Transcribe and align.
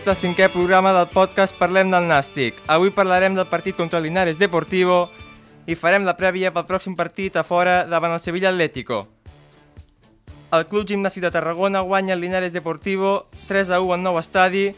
Benvinguts 0.00 0.16
al 0.16 0.30
cinquè 0.30 0.46
programa 0.48 0.94
del 0.96 1.08
podcast 1.12 1.52
Parlem 1.58 1.90
del 1.92 2.06
Nàstic. 2.08 2.56
Avui 2.72 2.88
parlarem 2.88 3.34
del 3.36 3.44
partit 3.44 3.76
contra 3.76 4.00
Linares 4.00 4.38
Deportivo 4.38 5.10
i 5.68 5.74
farem 5.76 6.06
la 6.08 6.14
prèvia 6.16 6.48
pel 6.54 6.64
pròxim 6.64 6.94
partit 6.96 7.36
a 7.36 7.42
fora 7.44 7.84
davant 7.84 8.14
el 8.14 8.20
Sevilla 8.20 8.48
Atlético. 8.48 9.02
El 10.56 10.64
Club 10.70 10.86
Gimnàstic 10.88 11.20
de 11.20 11.30
Tarragona 11.30 11.82
guanya 11.84 12.16
Linares 12.16 12.54
Deportivo 12.54 13.26
3 13.48 13.74
a 13.76 13.80
1 13.80 13.92
al 13.92 14.00
nou 14.00 14.16
estadi, 14.16 14.70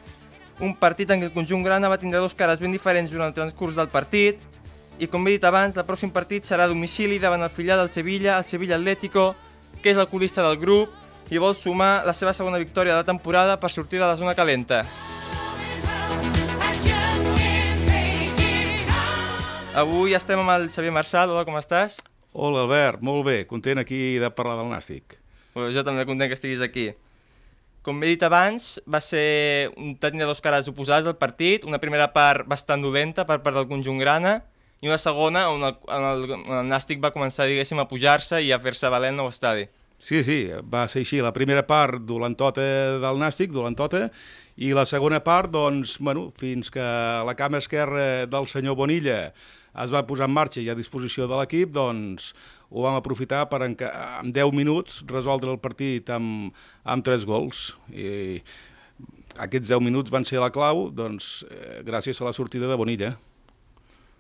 un 0.59 0.75
partit 0.75 1.15
en 1.15 1.23
què 1.23 1.31
el 1.31 1.37
conjunt 1.37 1.63
grana 1.63 1.93
va 1.93 2.01
tindre 2.03 2.19
dos 2.19 2.35
cares 2.35 2.59
ben 2.59 2.75
diferents 2.75 3.15
durant 3.15 3.31
el 3.31 3.37
transcurs 3.37 3.79
del 3.79 3.93
partit 3.95 4.43
i 4.99 5.07
com 5.07 5.23
he 5.29 5.37
dit 5.37 5.47
abans, 5.47 5.79
el 5.79 5.87
pròxim 5.87 6.11
partit 6.11 6.43
serà 6.43 6.67
a 6.67 6.73
domicili 6.73 7.23
davant 7.23 7.47
el 7.47 7.55
filial 7.55 7.79
del 7.79 7.95
Sevilla, 7.95 8.41
el 8.41 8.45
Sevilla 8.45 8.75
Atlético, 8.75 9.37
que 9.83 9.95
és 9.95 10.03
el 10.03 10.11
colista 10.11 10.43
del 10.43 10.59
grup 10.59 10.91
i 11.31 11.39
vol 11.39 11.55
sumar 11.55 12.03
la 12.03 12.13
seva 12.13 12.35
segona 12.35 12.59
victòria 12.59 12.97
de 12.97 13.05
la 13.05 13.07
temporada 13.07 13.61
per 13.61 13.71
sortir 13.71 14.03
de 14.03 14.07
la 14.09 14.19
zona 14.19 14.35
calenta. 14.35 14.83
Avui 19.73 20.13
estem 20.13 20.37
amb 20.37 20.53
el 20.53 20.67
Xavier 20.69 20.93
Marçal. 20.93 21.31
Hola, 21.33 21.47
com 21.49 21.55
estàs? 21.57 21.95
Hola, 22.37 22.67
Albert. 22.67 23.01
Molt 23.01 23.25
bé. 23.25 23.37
Content 23.49 23.81
aquí 23.81 24.19
de 24.21 24.29
parlar 24.29 24.59
del 24.59 24.69
Nàstic. 24.69 25.15
Pues 25.55 25.73
jo 25.73 25.81
també 25.87 26.05
content 26.05 26.29
que 26.29 26.37
estiguis 26.37 26.61
aquí. 26.61 26.91
Com 27.81 28.03
he 28.05 28.11
dit 28.11 28.21
abans, 28.27 28.67
va 28.85 29.01
ser 29.01 29.71
un 29.81 29.95
tenia 29.97 30.29
dos 30.29 30.43
cares 30.45 30.69
oposades 30.69 31.09
al 31.09 31.17
partit, 31.17 31.65
una 31.65 31.81
primera 31.81 32.11
part 32.13 32.45
bastant 32.51 32.85
dolenta 32.85 33.25
per 33.25 33.39
part 33.41 33.57
del 33.57 33.71
conjunt 33.71 34.03
grana 34.03 34.43
i 34.85 34.91
una 34.93 34.99
segona 35.01 35.47
on 35.49 35.65
el, 35.65 35.79
on 35.89 36.05
el, 36.11 36.27
on 36.37 36.59
el 36.59 36.69
Nàstic 36.69 37.01
va 37.01 37.15
començar, 37.17 37.49
diguéssim, 37.49 37.81
a 37.81 37.89
pujar-se 37.89 38.43
i 38.45 38.53
a 38.53 38.61
fer-se 38.61 38.93
valer 38.93 39.15
el 39.15 39.19
nou 39.23 39.33
estadi. 39.33 39.71
Sí, 40.03 40.21
sí, 40.27 40.37
va 40.69 40.85
ser 40.93 41.07
així. 41.07 41.23
La 41.25 41.33
primera 41.33 41.65
part 41.65 42.05
dolentota 42.05 42.69
del 43.01 43.25
Nàstic, 43.25 43.57
dolentota, 43.57 44.11
i 44.61 44.75
la 44.77 44.85
segona 44.85 45.23
part, 45.25 45.49
doncs, 45.55 45.97
bueno, 45.97 46.29
fins 46.37 46.69
que 46.71 46.85
la 47.25 47.37
cama 47.41 47.65
esquerra 47.65 48.27
del 48.29 48.51
senyor 48.53 48.77
Bonilla 48.77 49.33
es 49.73 49.93
va 49.93 50.05
posar 50.07 50.29
en 50.29 50.35
marxa 50.37 50.61
i 50.61 50.69
a 50.69 50.77
disposició 50.77 51.29
de 51.29 51.39
l'equip, 51.39 51.73
doncs 51.73 52.33
ho 52.73 52.85
vam 52.85 52.97
aprofitar 52.99 53.47
per 53.53 53.63
en, 53.67 53.77
en 53.81 54.33
10 54.33 54.53
minuts 54.57 55.03
resoldre 55.09 55.53
el 55.53 55.61
partit 55.61 56.09
amb, 56.13 56.57
amb 56.85 57.05
3 57.05 57.27
gols. 57.29 57.73
I 57.93 58.41
aquests 59.41 59.69
10 59.73 59.85
minuts 59.85 60.13
van 60.13 60.27
ser 60.29 60.41
la 60.41 60.53
clau, 60.53 60.89
doncs, 60.93 61.43
eh, 61.49 61.83
gràcies 61.87 62.21
a 62.21 62.29
la 62.29 62.37
sortida 62.37 62.69
de 62.69 62.79
Bonilla. 62.81 63.13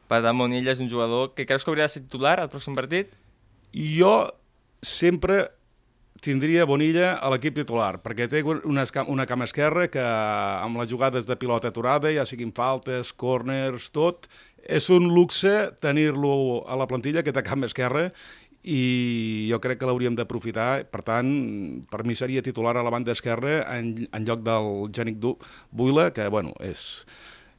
Per 0.08 0.20
tant, 0.20 0.36
Bonilla 0.36 0.73
és 0.73 0.80
un 0.80 0.91
jugador 0.92 1.33
que 1.36 1.47
creus 1.48 1.64
que 1.64 1.73
hauria 1.73 1.89
de 1.89 1.97
ser 1.97 2.05
titular 2.05 2.39
al 2.41 2.53
pròxim 2.53 2.77
partit? 2.77 3.12
Jo 3.73 4.28
sempre 4.83 5.47
tindria 6.23 6.67
Bonilla 6.69 7.17
a 7.19 7.30
l'equip 7.33 7.56
titular, 7.56 7.97
perquè 8.03 8.28
té 8.30 8.42
una, 8.47 8.84
una 9.11 9.27
cama 9.27 9.48
esquerra 9.48 9.89
que 9.91 10.03
amb 10.03 10.78
les 10.78 10.91
jugades 10.91 11.27
de 11.27 11.36
pilota 11.36 11.73
aturada, 11.73 12.12
ja 12.14 12.27
siguin 12.28 12.53
faltes, 12.55 13.11
corners, 13.12 13.89
tot, 13.91 14.28
és 14.63 14.89
un 14.91 15.11
luxe 15.11 15.73
tenir-lo 15.83 16.63
a 16.71 16.79
la 16.79 16.87
plantilla, 16.87 17.21
aquesta 17.21 17.43
cama 17.43 17.67
esquerra, 17.67 18.11
i 18.63 19.49
jo 19.51 19.59
crec 19.59 19.81
que 19.81 19.89
l'hauríem 19.89 20.15
d'aprofitar. 20.15 20.85
Per 20.91 21.03
tant, 21.07 21.33
per 21.91 22.05
mi 22.07 22.15
seria 22.19 22.42
titular 22.42 22.77
a 22.77 22.85
la 22.86 22.95
banda 22.95 23.13
esquerra 23.13 23.63
en, 23.77 24.07
en 24.07 24.27
lloc 24.29 24.45
del 24.47 24.89
Genic 24.95 25.19
Buila, 25.70 26.13
que 26.14 26.29
bueno, 26.29 26.55
és, 26.63 27.05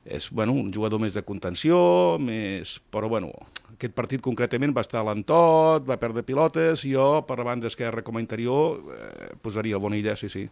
és 0.05 0.29
bueno, 0.31 0.53
un 0.53 0.71
jugador 0.73 1.01
més 1.03 1.13
de 1.13 1.23
contenció, 1.23 2.17
més... 2.19 2.79
però 2.91 3.11
bueno, 3.11 3.33
aquest 3.73 3.95
partit 3.95 4.23
concretament 4.23 4.75
va 4.75 4.85
estar 4.85 5.03
lentot, 5.03 5.83
va 5.87 5.99
perdre 5.99 6.23
pilotes, 6.23 6.85
jo 6.87 7.23
per 7.27 7.39
la 7.41 7.49
banda 7.51 7.67
esquerra 7.67 8.03
com 8.03 8.17
a 8.17 8.23
interior 8.23 8.79
eh, 8.95 9.33
posaria 9.41 9.75
el 9.75 9.83
Bonilla, 9.83 10.15
sí, 10.15 10.31
sí. 10.31 10.47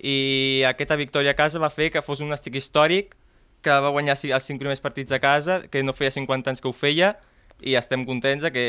I 0.00 0.64
aquesta 0.68 0.96
victòria 0.96 1.32
a 1.32 1.38
casa 1.38 1.60
va 1.60 1.72
fer 1.72 1.90
que 1.92 2.04
fos 2.04 2.20
un 2.24 2.32
estic 2.36 2.56
històric, 2.60 3.16
que 3.64 3.78
va 3.82 3.92
guanyar 3.94 4.16
els 4.18 4.44
cinc 4.46 4.60
primers 4.62 4.82
partits 4.82 5.12
a 5.12 5.20
casa, 5.22 5.62
que 5.70 5.82
no 5.82 5.94
feia 5.96 6.12
50 6.14 6.52
anys 6.52 6.62
que 6.62 6.68
ho 6.68 6.74
feia, 6.76 7.14
i 7.60 7.76
estem 7.78 8.04
contents 8.04 8.44
de 8.44 8.52
que, 8.52 8.64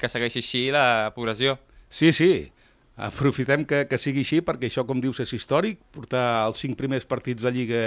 que 0.00 0.08
segueixi 0.08 0.40
així 0.40 0.62
la 0.72 1.12
progressió. 1.14 1.58
Sí, 1.92 2.12
sí, 2.16 2.48
aprofitem 2.96 3.66
que, 3.68 3.84
que 3.88 4.00
sigui 4.00 4.24
així, 4.24 4.40
perquè 4.44 4.70
això, 4.70 4.86
com 4.88 5.00
dius, 5.00 5.20
és 5.24 5.34
històric, 5.36 5.80
portar 5.92 6.46
els 6.46 6.62
cinc 6.64 6.78
primers 6.80 7.06
partits 7.08 7.44
de 7.44 7.52
Lliga 7.52 7.84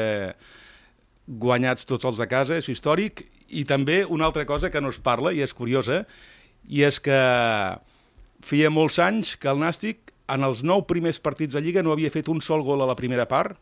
guanyats 1.25 1.87
tots 1.89 2.05
els 2.05 2.21
de 2.21 2.27
casa, 2.29 2.59
és 2.61 2.69
històric, 2.69 3.25
i 3.49 3.65
també 3.65 4.03
una 4.05 4.27
altra 4.29 4.45
cosa 4.45 4.69
que 4.69 4.81
no 4.81 4.93
es 4.93 5.01
parla, 5.01 5.33
i 5.33 5.41
és 5.41 5.53
curiosa, 5.57 6.03
i 6.69 6.85
és 6.85 6.99
que 7.01 7.17
feia 8.45 8.69
molts 8.69 8.99
anys 9.01 9.35
que 9.41 9.49
el 9.49 9.61
Nàstic 9.61 10.13
en 10.29 10.45
els 10.45 10.61
nou 10.65 10.83
primers 10.89 11.19
partits 11.21 11.53
de 11.53 11.61
Lliga 11.61 11.83
no 11.85 11.93
havia 11.93 12.13
fet 12.13 12.29
un 12.29 12.41
sol 12.41 12.63
gol 12.65 12.81
a 12.81 12.89
la 12.89 12.97
primera 12.97 13.27
part, 13.29 13.57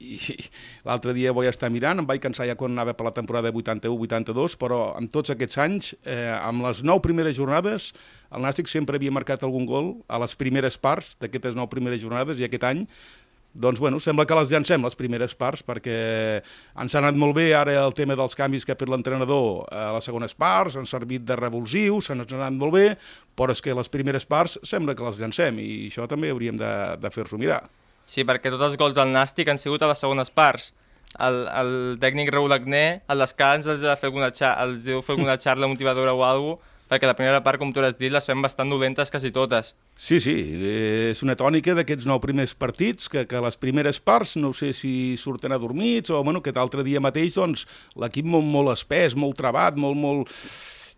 i 0.00 0.18
l'altre 0.86 1.14
dia 1.16 1.34
vaig 1.36 1.50
estar 1.50 1.70
mirant, 1.72 2.02
em 2.02 2.08
vaig 2.08 2.22
cansar 2.22 2.48
ja 2.48 2.56
quan 2.58 2.74
anava 2.74 2.96
per 2.96 3.08
la 3.08 3.14
temporada 3.16 3.52
81-82, 3.52 4.56
però 4.60 4.80
amb 4.96 5.12
tots 5.12 5.34
aquests 5.34 5.60
anys, 5.62 5.92
eh, 6.04 6.32
amb 6.36 6.66
les 6.66 6.82
nou 6.86 7.02
primeres 7.04 7.38
jornades, 7.38 7.92
el 8.34 8.42
Nàstic 8.42 8.70
sempre 8.70 8.98
havia 8.98 9.14
marcat 9.14 9.44
algun 9.46 9.68
gol 9.68 9.94
a 10.08 10.18
les 10.22 10.34
primeres 10.38 10.76
parts 10.78 11.14
d'aquestes 11.20 11.56
nou 11.56 11.70
primeres 11.70 12.02
jornades, 12.02 12.40
i 12.40 12.48
aquest 12.48 12.66
any 12.66 12.86
doncs, 13.56 13.80
bueno, 13.80 13.98
sembla 14.00 14.26
que 14.26 14.36
les 14.36 14.50
llancem, 14.52 14.82
les 14.84 14.96
primeres 14.98 15.32
parts, 15.34 15.62
perquè 15.64 15.96
ens 16.76 16.94
ha 16.94 17.00
anat 17.00 17.16
molt 17.16 17.32
bé 17.38 17.46
ara 17.56 17.72
el 17.80 17.94
tema 17.96 18.16
dels 18.18 18.36
canvis 18.36 18.66
que 18.68 18.74
ha 18.74 18.78
fet 18.78 18.90
l'entrenador 18.92 19.64
a 19.72 19.88
les 19.96 20.04
segones 20.04 20.36
parts, 20.36 20.76
han 20.76 20.88
servit 20.88 21.24
de 21.24 21.38
revulsius, 21.40 22.10
s'han 22.10 22.20
anat 22.26 22.52
molt 22.52 22.76
bé, 22.76 22.86
però 23.36 23.56
és 23.56 23.64
que 23.64 23.74
les 23.74 23.88
primeres 23.88 24.28
parts 24.28 24.58
sembla 24.62 24.94
que 24.94 25.06
les 25.08 25.20
llancem, 25.22 25.60
i 25.64 25.88
això 25.88 26.04
també 26.10 26.30
hauríem 26.34 26.60
de, 26.60 26.72
de 27.00 27.12
fer-s'ho 27.14 27.40
mirar. 27.40 27.62
Sí, 28.06 28.24
perquè 28.24 28.52
tots 28.52 28.70
els 28.70 28.78
gols 28.78 28.96
del 28.96 29.10
Nàstic 29.14 29.50
han 29.50 29.58
sigut 29.58 29.82
a 29.82 29.90
les 29.90 30.00
segones 30.02 30.30
parts. 30.30 30.70
El, 31.22 31.42
el 31.48 31.74
tècnic 32.02 32.30
Raúl 32.32 32.54
Agné, 32.54 33.02
a 33.08 33.16
descans, 33.18 33.66
els 33.70 33.84
ha 33.86 33.96
fer 33.98 34.10
alguna, 34.10 34.30
els 34.30 34.88
ha 34.88 35.02
fer 35.02 35.14
alguna 35.16 35.36
xarla 35.40 35.68
motivadora 35.70 36.14
o 36.14 36.24
alguna 36.24 36.56
cosa, 36.56 36.74
perquè 36.86 37.08
la 37.08 37.16
primera 37.18 37.40
part, 37.42 37.58
com 37.58 37.72
tu 37.74 37.82
has 37.82 37.96
dit, 37.98 38.12
les 38.14 38.24
fem 38.26 38.42
bastant 38.42 38.70
dolentes 38.70 39.10
quasi 39.10 39.32
totes. 39.34 39.72
Sí, 39.98 40.20
sí, 40.22 40.36
és 41.10 41.22
una 41.26 41.34
tònica 41.38 41.74
d'aquests 41.74 42.06
nou 42.06 42.20
primers 42.22 42.54
partits, 42.54 43.10
que, 43.10 43.24
que 43.26 43.42
les 43.42 43.58
primeres 43.58 43.98
parts, 43.98 44.36
no 44.38 44.52
sé 44.54 44.70
si 44.76 45.16
surten 45.18 45.54
adormits 45.56 46.14
o 46.14 46.22
bueno, 46.22 46.42
que 46.44 46.54
l'altre 46.54 46.86
dia 46.86 47.02
mateix 47.02 47.34
doncs, 47.34 47.66
l'equip 47.98 48.28
molt, 48.30 48.46
molt 48.46 48.76
espès, 48.76 49.18
molt 49.18 49.38
trebat, 49.40 49.78
molt, 49.80 49.98
molt 49.98 50.30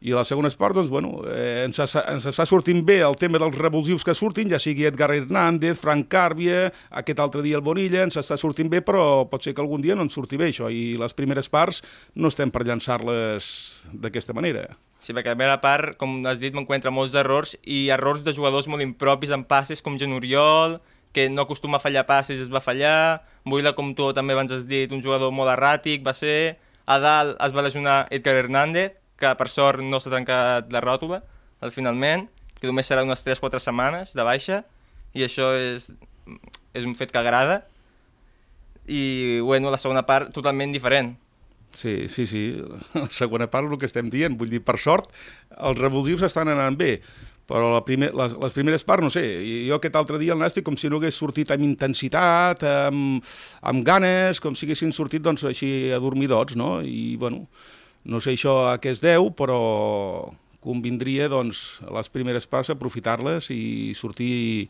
i 0.00 0.12
la 0.14 0.25
segona 0.25 0.50
part, 0.54 0.76
doncs, 0.78 0.91
bueno, 0.91 1.25
eh, 1.26 1.64
ens, 1.66 1.78
ens 1.81 2.26
està 2.31 2.44
sortint 2.47 2.84
bé 2.86 3.00
el 3.03 3.16
tema 3.19 3.41
dels 3.42 3.56
revulsius 3.59 4.04
que 4.06 4.14
surtin, 4.14 4.50
ja 4.53 4.60
sigui 4.62 4.86
Edgar 4.86 5.10
Hernández, 5.14 5.78
Frank 5.81 6.06
Càrbia, 6.12 6.69
aquest 7.00 7.19
altre 7.19 7.42
dia 7.42 7.59
el 7.59 7.64
Bonilla, 7.66 8.04
ens 8.06 8.19
està 8.20 8.38
sortint 8.38 8.70
bé, 8.70 8.81
però 8.87 9.26
pot 9.31 9.42
ser 9.42 9.56
que 9.56 9.64
algun 9.64 9.82
dia 9.82 9.97
no 9.98 10.06
ens 10.06 10.14
surti 10.14 10.38
bé 10.38 10.53
això, 10.53 10.70
i 10.70 10.94
les 11.00 11.16
primeres 11.19 11.50
parts 11.50 11.82
no 12.14 12.31
estem 12.31 12.53
per 12.54 12.62
llançar-les 12.69 13.48
d'aquesta 13.92 14.37
manera. 14.37 14.69
Sí, 15.03 15.14
perquè 15.14 15.32
la 15.32 15.38
primera 15.38 15.58
part, 15.62 15.97
com 15.98 16.20
has 16.31 16.38
dit, 16.42 16.54
m'encuentra 16.54 16.94
molts 16.94 17.16
errors, 17.19 17.56
i 17.66 17.88
errors 17.94 18.22
de 18.22 18.34
jugadors 18.37 18.70
molt 18.70 18.87
impropis 18.87 19.34
en 19.34 19.42
passes, 19.50 19.82
com 19.82 19.98
Gen 19.98 20.14
Oriol, 20.14 20.78
que 21.12 21.26
no 21.32 21.42
acostuma 21.42 21.78
a 21.78 21.82
fallar 21.82 22.06
passes, 22.06 22.38
es 22.38 22.50
va 22.53 22.62
fallar, 22.62 23.25
Buila, 23.48 23.75
com 23.75 23.94
tu 23.98 24.12
també 24.14 24.37
abans 24.37 24.53
has 24.54 24.66
dit, 24.69 24.92
un 24.94 25.03
jugador 25.03 25.34
molt 25.34 25.50
erràtic, 25.56 26.06
va 26.06 26.14
ser... 26.14 26.58
A 26.88 26.94
dalt 26.97 27.34
es 27.44 27.53
va 27.53 27.60
lesionar 27.60 28.06
Edgar 28.16 28.32
Hernández, 28.38 28.94
que 29.19 29.31
per 29.38 29.49
sort 29.50 29.82
no 29.85 30.00
s'ha 30.00 30.12
trencat 30.12 30.73
la 30.73 30.82
ròtula 30.85 31.23
al 31.65 31.75
finalment, 31.75 32.29
que 32.59 32.70
només 32.70 32.87
serà 32.91 33.05
unes 33.06 33.25
3-4 33.26 33.61
setmanes 33.62 34.15
de 34.15 34.26
baixa, 34.26 34.62
i 35.15 35.25
això 35.26 35.50
és, 35.59 35.91
és 36.75 36.87
un 36.87 36.94
fet 36.99 37.12
que 37.15 37.20
agrada, 37.20 37.62
i 38.88 39.41
bueno, 39.44 39.70
la 39.70 39.81
segona 39.81 40.05
part 40.09 40.32
totalment 40.35 40.73
diferent. 40.73 41.15
Sí, 41.76 42.09
sí, 42.09 42.26
sí, 42.26 42.44
la 42.94 43.09
segona 43.12 43.49
part 43.50 43.69
el 43.69 43.79
que 43.79 43.88
estem 43.91 44.09
dient, 44.11 44.38
vull 44.38 44.50
dir, 44.50 44.62
per 44.65 44.79
sort, 44.81 45.11
els 45.59 45.79
revulsius 45.79 46.25
estan 46.26 46.49
anant 46.50 46.79
bé, 46.79 46.97
però 47.49 47.71
la 47.73 47.81
primer, 47.85 48.11
les, 48.17 48.35
les 48.37 48.55
primeres 48.56 48.85
parts, 48.85 49.05
no 49.05 49.11
sé, 49.12 49.25
jo 49.69 49.79
aquest 49.79 49.97
altre 49.97 50.21
dia 50.21 50.35
el 50.35 50.41
Nàstic 50.43 50.67
com 50.67 50.76
si 50.76 50.91
no 50.93 51.00
hagués 51.00 51.17
sortit 51.17 51.53
amb 51.55 51.64
intensitat, 51.64 52.64
amb, 52.88 53.25
amb 53.71 53.85
ganes, 53.87 54.41
com 54.44 54.56
si 54.56 54.67
haguessin 54.67 54.93
sortit 54.93 55.25
doncs, 55.25 55.47
així 55.49 55.91
adormidots, 55.97 56.59
no? 56.61 56.79
I, 56.85 57.17
bueno, 57.21 57.47
no 58.08 58.22
sé 58.25 58.32
això 58.34 58.55
a 58.72 58.78
què 58.81 58.94
es 58.94 59.02
deu, 59.05 59.28
però 59.37 59.58
convindria 60.64 61.28
doncs, 61.31 61.78
les 61.94 62.08
primeres 62.12 62.49
parts 62.50 62.72
aprofitar-les 62.72 63.50
i 63.55 63.93
sortir, 63.96 64.69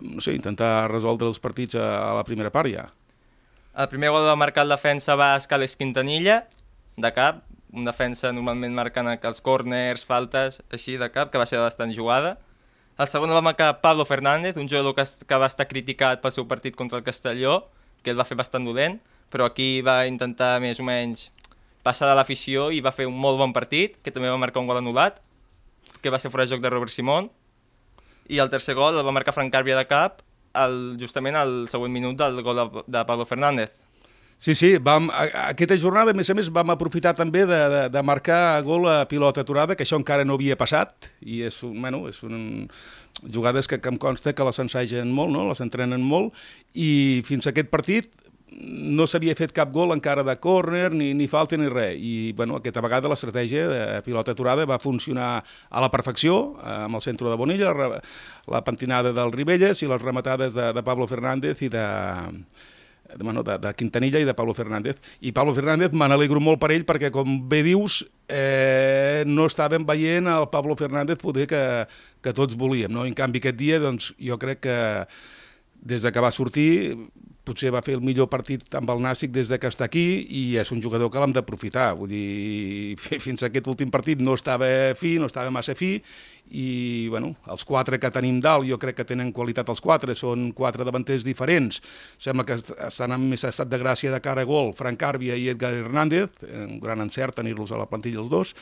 no 0.00 0.22
sé, 0.24 0.34
intentar 0.34 0.88
resoldre 0.90 1.28
els 1.28 1.40
partits 1.44 1.78
a, 1.78 1.86
a 2.08 2.14
la 2.18 2.24
primera 2.26 2.50
part 2.54 2.72
ja. 2.72 2.88
El 3.78 3.86
primer 3.92 4.10
gol 4.10 4.26
va 4.26 4.34
marcar 4.40 4.64
el 4.66 4.74
defensa 4.74 5.14
basc 5.14 5.52
Alex 5.54 5.76
Quintanilla, 5.78 6.40
de 6.98 7.12
cap, 7.14 7.44
un 7.70 7.84
defensa 7.86 8.32
normalment 8.32 8.74
marcant 8.74 9.12
els 9.12 9.44
corners, 9.44 10.02
faltes, 10.08 10.62
així 10.72 10.96
de 10.98 11.10
cap, 11.14 11.30
que 11.30 11.38
va 11.38 11.46
ser 11.46 11.60
bastant 11.62 11.92
jugada. 11.94 12.38
El 12.98 13.06
segon 13.06 13.30
va 13.30 13.44
marcar 13.44 13.76
Pablo 13.84 14.08
Fernández, 14.08 14.56
un 14.56 14.66
jugador 14.66 14.96
que, 14.96 15.04
que 15.04 15.38
va 15.38 15.46
estar 15.46 15.68
criticat 15.70 16.24
pel 16.24 16.34
seu 16.34 16.48
partit 16.50 16.74
contra 16.74 16.98
el 16.98 17.04
Castelló, 17.06 17.68
que 18.02 18.10
el 18.10 18.18
va 18.18 18.26
fer 18.26 18.40
bastant 18.40 18.66
dolent, 18.66 18.98
però 19.30 19.46
aquí 19.46 19.82
va 19.84 20.00
intentar 20.08 20.56
més 20.64 20.80
o 20.80 20.86
menys 20.88 21.28
passar 21.88 22.10
de 22.10 22.18
l'afició 22.18 22.68
i 22.74 22.84
va 22.84 22.92
fer 22.92 23.08
un 23.08 23.16
molt 23.16 23.40
bon 23.40 23.56
partit, 23.56 23.96
que 24.04 24.12
també 24.12 24.28
va 24.28 24.40
marcar 24.40 24.60
un 24.60 24.68
gol 24.68 24.82
anul·lat, 24.82 25.22
que 26.02 26.12
va 26.12 26.20
ser 26.20 26.30
fora 26.30 26.44
de 26.44 26.52
joc 26.52 26.62
de 26.62 26.72
Robert 26.72 26.92
Simón, 26.92 27.32
i 28.28 28.40
el 28.44 28.52
tercer 28.52 28.76
gol 28.76 28.98
el 28.98 29.06
va 29.06 29.14
marcar 29.16 29.34
Frank 29.34 29.54
Càrbia 29.54 29.78
de 29.78 29.88
cap, 29.88 30.20
el, 30.58 30.96
justament 31.00 31.36
al 31.38 31.60
següent 31.72 31.92
minut 31.94 32.18
del 32.20 32.42
gol 32.44 32.60
de, 32.60 32.84
de 32.86 33.04
Pablo 33.08 33.24
Fernández. 33.28 33.72
Sí, 34.38 34.54
sí, 34.54 34.76
vam, 34.78 35.08
aquesta 35.10 35.74
jornada, 35.82 36.12
a 36.14 36.16
més 36.16 36.28
a 36.30 36.34
més, 36.38 36.46
vam 36.54 36.70
aprofitar 36.70 37.10
també 37.18 37.42
de, 37.42 37.56
de, 37.72 37.80
de 37.90 38.02
marcar 38.06 38.60
gol 38.62 38.86
a 38.86 39.00
pilota 39.10 39.42
aturada, 39.42 39.74
que 39.74 39.82
això 39.82 39.98
encara 39.98 40.26
no 40.28 40.36
havia 40.38 40.54
passat, 40.60 41.08
i 41.26 41.40
és, 41.48 41.58
un, 41.66 41.74
bueno, 41.82 42.04
és 42.06 42.20
un, 42.22 42.68
jugades 43.34 43.66
que, 43.66 43.80
que 43.82 43.90
em 43.90 43.98
consta 43.98 44.36
que 44.38 44.46
les 44.46 44.62
ensaigen 44.62 45.10
molt, 45.10 45.34
no? 45.34 45.48
les 45.48 45.64
entrenen 45.64 46.04
molt, 46.06 46.38
i 46.70 47.24
fins 47.26 47.48
a 47.48 47.54
aquest 47.54 47.72
partit 47.72 48.12
no 48.50 49.06
s'havia 49.06 49.36
fet 49.38 49.52
cap 49.56 49.70
gol 49.72 49.92
encara 49.94 50.24
de 50.26 50.34
córner, 50.40 50.88
ni, 50.94 51.12
ni 51.14 51.28
falta 51.28 51.56
ni 51.56 51.68
res. 51.72 51.98
I 52.00 52.32
bueno, 52.36 52.58
aquesta 52.58 52.82
vegada 52.84 53.10
l'estratègia 53.10 53.66
de 53.68 53.82
pilota 54.06 54.32
aturada 54.32 54.66
va 54.68 54.80
funcionar 54.82 55.30
a 55.44 55.84
la 55.84 55.90
perfecció, 55.92 56.56
eh, 56.62 56.80
amb 56.86 56.98
el 56.98 57.04
centre 57.04 57.28
de 57.28 57.36
Bonilla, 57.36 57.74
la, 57.76 58.00
la 58.48 58.64
pentinada 58.64 59.12
del 59.12 59.32
Ribelles 59.32 59.82
i 59.82 59.90
les 59.90 60.02
rematades 60.02 60.54
de, 60.56 60.72
de 60.72 60.82
Pablo 60.82 61.06
Fernández 61.10 61.62
i 61.62 61.70
de, 61.72 61.86
de, 63.14 63.22
bueno, 63.22 63.42
de, 63.42 63.58
de 63.58 63.74
Quintanilla 63.74 64.20
i 64.20 64.28
de 64.28 64.34
Pablo 64.34 64.54
Fernández. 64.54 65.00
I 65.20 65.32
Pablo 65.32 65.54
Fernández 65.54 65.92
me 65.92 66.08
n'alegro 66.08 66.40
molt 66.40 66.60
per 66.62 66.72
ell 66.74 66.86
perquè, 66.88 67.12
com 67.14 67.40
bé 67.48 67.62
dius, 67.66 68.02
eh, 68.28 69.24
no 69.28 69.48
estàvem 69.48 69.86
veient 69.88 70.28
el 70.32 70.48
Pablo 70.52 70.76
Fernández 70.76 71.20
poder 71.20 71.48
que, 71.50 71.64
que 72.24 72.36
tots 72.36 72.56
volíem. 72.58 72.92
No? 72.92 73.06
En 73.08 73.16
canvi, 73.16 73.42
aquest 73.42 73.60
dia, 73.60 73.80
doncs, 73.82 74.12
jo 74.18 74.40
crec 74.40 74.64
que 74.66 74.78
des 75.78 76.02
de 76.02 76.10
que 76.12 76.20
va 76.20 76.34
sortir 76.34 76.96
potser 77.48 77.72
va 77.74 77.82
fer 77.84 77.96
el 77.98 78.04
millor 78.04 78.28
partit 78.30 78.74
amb 78.78 78.90
el 78.92 79.02
Nàstic 79.04 79.32
des 79.34 79.48
de 79.48 79.58
que 79.60 79.70
està 79.72 79.88
aquí 79.88 80.06
i 80.28 80.42
és 80.60 80.72
un 80.74 80.82
jugador 80.84 81.10
que 81.10 81.20
l'hem 81.22 81.34
d'aprofitar. 81.36 81.90
Vull 81.98 82.12
dir, 82.12 82.96
fins 83.26 83.42
a 83.42 83.48
aquest 83.48 83.70
últim 83.72 83.92
partit 83.94 84.20
no 84.20 84.36
estava 84.38 84.68
fi, 84.98 85.16
no 85.18 85.30
estava 85.30 85.52
massa 85.54 85.76
fi 85.78 85.96
i 86.50 87.08
bueno, 87.12 87.34
els 87.52 87.64
quatre 87.68 87.98
que 88.00 88.10
tenim 88.12 88.38
dalt 88.40 88.64
jo 88.68 88.78
crec 88.80 88.96
que 89.00 89.06
tenen 89.08 89.32
qualitat 89.36 89.68
els 89.68 89.82
quatre, 89.84 90.14
són 90.16 90.50
quatre 90.56 90.86
davanters 90.86 91.24
diferents. 91.26 91.82
Sembla 92.20 92.46
que 92.48 92.58
estan 92.86 93.12
en 93.12 93.26
més 93.28 93.44
estat 93.44 93.68
de 93.68 93.80
gràcia 93.80 94.12
de 94.14 94.22
cara 94.24 94.44
a 94.44 94.48
gol 94.48 94.72
Frank 94.78 95.00
Càrbia 95.00 95.36
i 95.36 95.50
Edgar 95.52 95.74
Hernández, 95.76 96.40
un 96.48 96.78
gran 96.80 97.04
encert 97.04 97.36
tenir-los 97.38 97.72
a 97.72 97.82
la 97.82 97.88
plantilla 97.90 98.22
els 98.22 98.32
dos, 98.32 98.54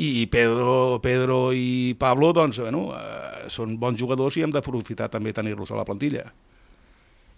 i 0.00 0.26
Pedro, 0.32 1.00
Pedro 1.04 1.52
i 1.52 1.94
Pablo 1.98 2.32
doncs, 2.32 2.62
bueno, 2.64 2.88
eh, 2.96 3.50
són 3.52 3.76
bons 3.78 4.00
jugadors 4.00 4.38
i 4.38 4.46
hem 4.46 4.54
d'aprofitar 4.54 5.10
també 5.12 5.36
tenir-los 5.36 5.70
a 5.70 5.78
la 5.78 5.86
plantilla 5.86 6.30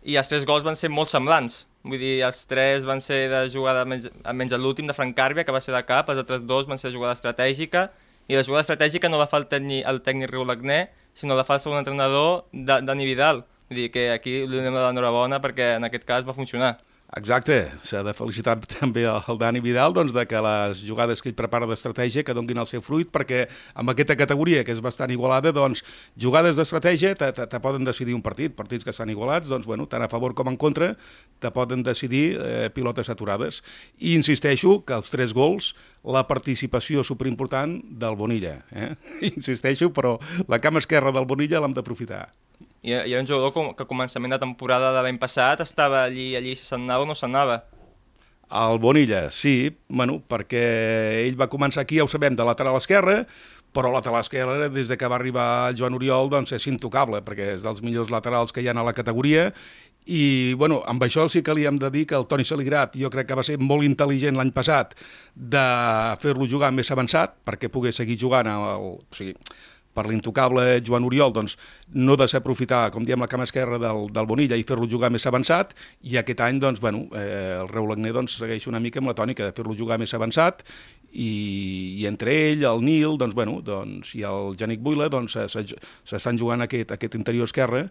i 0.06 0.16
els 0.20 0.30
tres 0.30 0.46
gols 0.46 0.64
van 0.66 0.78
ser 0.78 0.90
molt 0.94 1.10
semblants. 1.10 1.64
Vull 1.86 2.00
dir, 2.02 2.14
els 2.26 2.44
tres 2.50 2.86
van 2.86 3.02
ser 3.02 3.26
de 3.30 3.40
jugada, 3.50 3.84
menys, 3.86 4.08
menys 4.34 4.54
l'últim 4.58 4.86
de 4.86 4.94
Frank 4.94 5.14
Càrbia, 5.18 5.44
que 5.46 5.54
va 5.54 5.62
ser 5.62 5.74
de 5.74 5.82
cap, 5.86 6.08
els 6.10 6.22
altres 6.22 6.42
dos 6.46 6.66
van 6.70 6.78
ser 6.78 6.90
de 6.90 6.96
jugada 6.96 7.14
estratègica, 7.18 7.88
i 8.26 8.38
la 8.38 8.42
jugada 8.46 8.64
estratègica 8.64 9.10
no 9.10 9.20
la 9.20 9.28
fa 9.30 9.38
el 9.42 9.46
tècnic, 9.50 9.84
el 9.86 10.00
tècnic 10.06 10.30
Riu 10.32 10.46
Lagné, 10.46 10.88
sinó 11.14 11.38
la 11.38 11.44
fa 11.46 11.58
el 11.58 11.62
segon 11.62 11.78
entrenador, 11.78 12.46
Dani 12.52 13.06
Vidal. 13.06 13.44
Vull 13.70 13.82
dir 13.82 13.86
que 13.94 14.08
aquí 14.14 14.40
li 14.46 14.58
donem 14.58 14.74
l'enhorabona 14.74 15.40
perquè 15.42 15.76
en 15.78 15.86
aquest 15.86 16.06
cas 16.06 16.26
va 16.26 16.34
funcionar. 16.34 16.76
Exacte, 17.14 17.70
s'ha 17.86 18.00
de 18.02 18.10
felicitar 18.18 18.56
també 18.80 19.04
el 19.06 19.38
Dani 19.38 19.60
Vidal 19.62 19.94
doncs, 19.94 20.10
de 20.12 20.24
que 20.26 20.40
les 20.42 20.80
jugades 20.82 21.22
que 21.22 21.30
ell 21.30 21.36
prepara 21.38 21.68
d'estratègia 21.70 22.24
que 22.26 22.34
donguin 22.34 22.58
el 22.58 22.66
seu 22.66 22.82
fruit, 22.82 23.06
perquè 23.14 23.44
amb 23.78 23.92
aquesta 23.92 24.16
categoria, 24.18 24.64
que 24.66 24.74
és 24.74 24.82
bastant 24.82 25.12
igualada, 25.14 25.52
doncs, 25.54 25.84
jugades 26.18 26.58
d'estratègia 26.58 27.14
te, 27.14 27.30
te, 27.36 27.46
te 27.46 27.60
poden 27.62 27.86
decidir 27.86 28.16
un 28.16 28.24
partit. 28.26 28.56
Partits 28.58 28.84
que 28.84 28.90
estan 28.90 29.12
igualats, 29.12 29.46
doncs, 29.52 29.68
bueno, 29.70 29.86
tant 29.86 30.02
a 30.02 30.10
favor 30.10 30.34
com 30.34 30.50
en 30.50 30.58
contra, 30.58 30.94
te 31.38 31.52
poden 31.54 31.84
decidir 31.86 32.24
eh, 32.42 32.70
pilotes 32.74 33.12
aturades. 33.12 33.62
I 34.02 34.16
insisteixo 34.18 34.80
que 34.82 34.98
els 34.98 35.12
tres 35.14 35.36
gols, 35.36 35.76
la 36.02 36.26
participació 36.26 37.06
superimportant 37.06 37.78
del 38.02 38.18
Bonilla. 38.18 38.58
Eh? 38.74 38.90
Insisteixo, 39.36 39.92
però 39.94 40.16
la 40.50 40.58
cama 40.58 40.82
esquerra 40.82 41.14
del 41.14 41.30
Bonilla 41.30 41.62
l'hem 41.62 41.74
d'aprofitar. 41.76 42.26
I 42.86 42.94
hi 42.94 43.16
ha 43.16 43.20
un 43.20 43.26
jugador 43.26 43.50
com, 43.50 43.72
que 43.74 43.82
a 43.82 43.88
començament 43.90 44.36
de 44.36 44.38
temporada 44.38 44.92
de 44.94 45.00
l'any 45.02 45.18
passat 45.18 45.62
estava 45.64 46.04
allí, 46.04 46.36
allí 46.38 46.54
si 46.54 46.62
se'n 46.62 46.84
anava 46.86 47.02
o 47.02 47.08
no 47.10 47.16
se'n 47.18 47.34
anava. 47.34 47.64
El 48.46 48.78
Bonilla, 48.78 49.24
sí, 49.34 49.74
bueno, 49.88 50.20
perquè 50.22 50.62
ell 51.24 51.34
va 51.40 51.50
començar 51.50 51.82
aquí, 51.82 51.98
ja 51.98 52.06
ho 52.06 52.10
sabem, 52.10 52.36
de 52.38 52.46
lateral 52.46 52.78
esquerre, 52.78 53.24
però 53.74 53.90
lateral 53.90 54.22
esquerre, 54.22 54.70
des 54.70 54.86
de 54.86 54.96
que 54.96 55.10
va 55.10 55.18
arribar 55.18 55.48
el 55.72 55.80
Joan 55.80 55.98
Oriol, 55.98 56.30
doncs 56.30 56.54
és 56.54 56.68
intocable, 56.70 57.24
perquè 57.26 57.56
és 57.56 57.66
dels 57.66 57.82
millors 57.82 58.12
laterals 58.14 58.54
que 58.54 58.62
hi 58.62 58.70
ha 58.70 58.76
a 58.78 58.86
la 58.86 58.94
categoria, 58.94 59.50
i 60.06 60.54
bueno, 60.54 60.84
amb 60.86 61.02
això 61.02 61.26
sí 61.26 61.42
que 61.42 61.54
li 61.58 61.66
hem 61.66 61.80
de 61.82 61.90
dir 61.90 62.06
que 62.06 62.14
el 62.14 62.28
Toni 62.30 62.46
Saligrat 62.46 62.94
jo 62.94 63.10
crec 63.10 63.26
que 63.26 63.34
va 63.34 63.42
ser 63.42 63.58
molt 63.58 63.82
intel·ligent 63.82 64.38
l'any 64.38 64.52
passat 64.54 64.94
de 65.34 65.66
fer-lo 66.22 66.46
jugar 66.46 66.70
més 66.70 66.92
avançat 66.94 67.34
perquè 67.42 67.66
pogués 67.66 67.98
seguir 67.98 68.14
jugant 68.20 68.46
el, 68.46 68.92
o 68.94 69.16
sigui, 69.18 69.34
per 69.96 70.06
l'intocable 70.10 70.66
Joan 70.84 71.06
Oriol, 71.08 71.32
doncs, 71.34 71.56
no 71.96 72.18
desaprofitar, 72.20 72.90
com 72.94 73.06
diem, 73.08 73.22
la 73.24 73.30
cama 73.32 73.46
esquerra 73.48 73.80
del, 73.82 74.06
del 74.12 74.28
Bonilla 74.28 74.58
i 74.60 74.66
fer-lo 74.68 74.88
jugar 74.90 75.10
més 75.14 75.26
avançat, 75.28 75.72
i 76.04 76.18
aquest 76.20 76.42
any, 76.44 76.60
doncs, 76.62 76.82
bueno, 76.84 77.06
eh, 77.16 77.56
el 77.62 77.72
Reu 77.72 77.88
Lagné 77.90 78.12
doncs, 78.14 78.36
segueix 78.42 78.68
una 78.70 78.82
mica 78.82 79.00
amb 79.02 79.12
la 79.12 79.16
tònica 79.18 79.48
de 79.48 79.56
fer-lo 79.56 79.76
jugar 79.78 79.98
més 80.02 80.12
avançat, 80.16 80.62
i, 81.16 81.30
i 82.02 82.06
entre 82.10 82.34
ell, 82.50 82.66
el 82.68 82.84
Nil, 82.84 83.16
doncs, 83.20 83.34
bueno, 83.36 83.58
doncs, 83.64 84.12
i 84.18 84.24
el 84.28 84.54
Janic 84.60 84.84
Buila, 84.84 85.08
doncs, 85.12 85.38
s'estan 86.04 86.38
jugant 86.40 86.66
aquest, 86.66 86.92
aquest 86.92 87.16
interior 87.18 87.48
esquerre, 87.48 87.86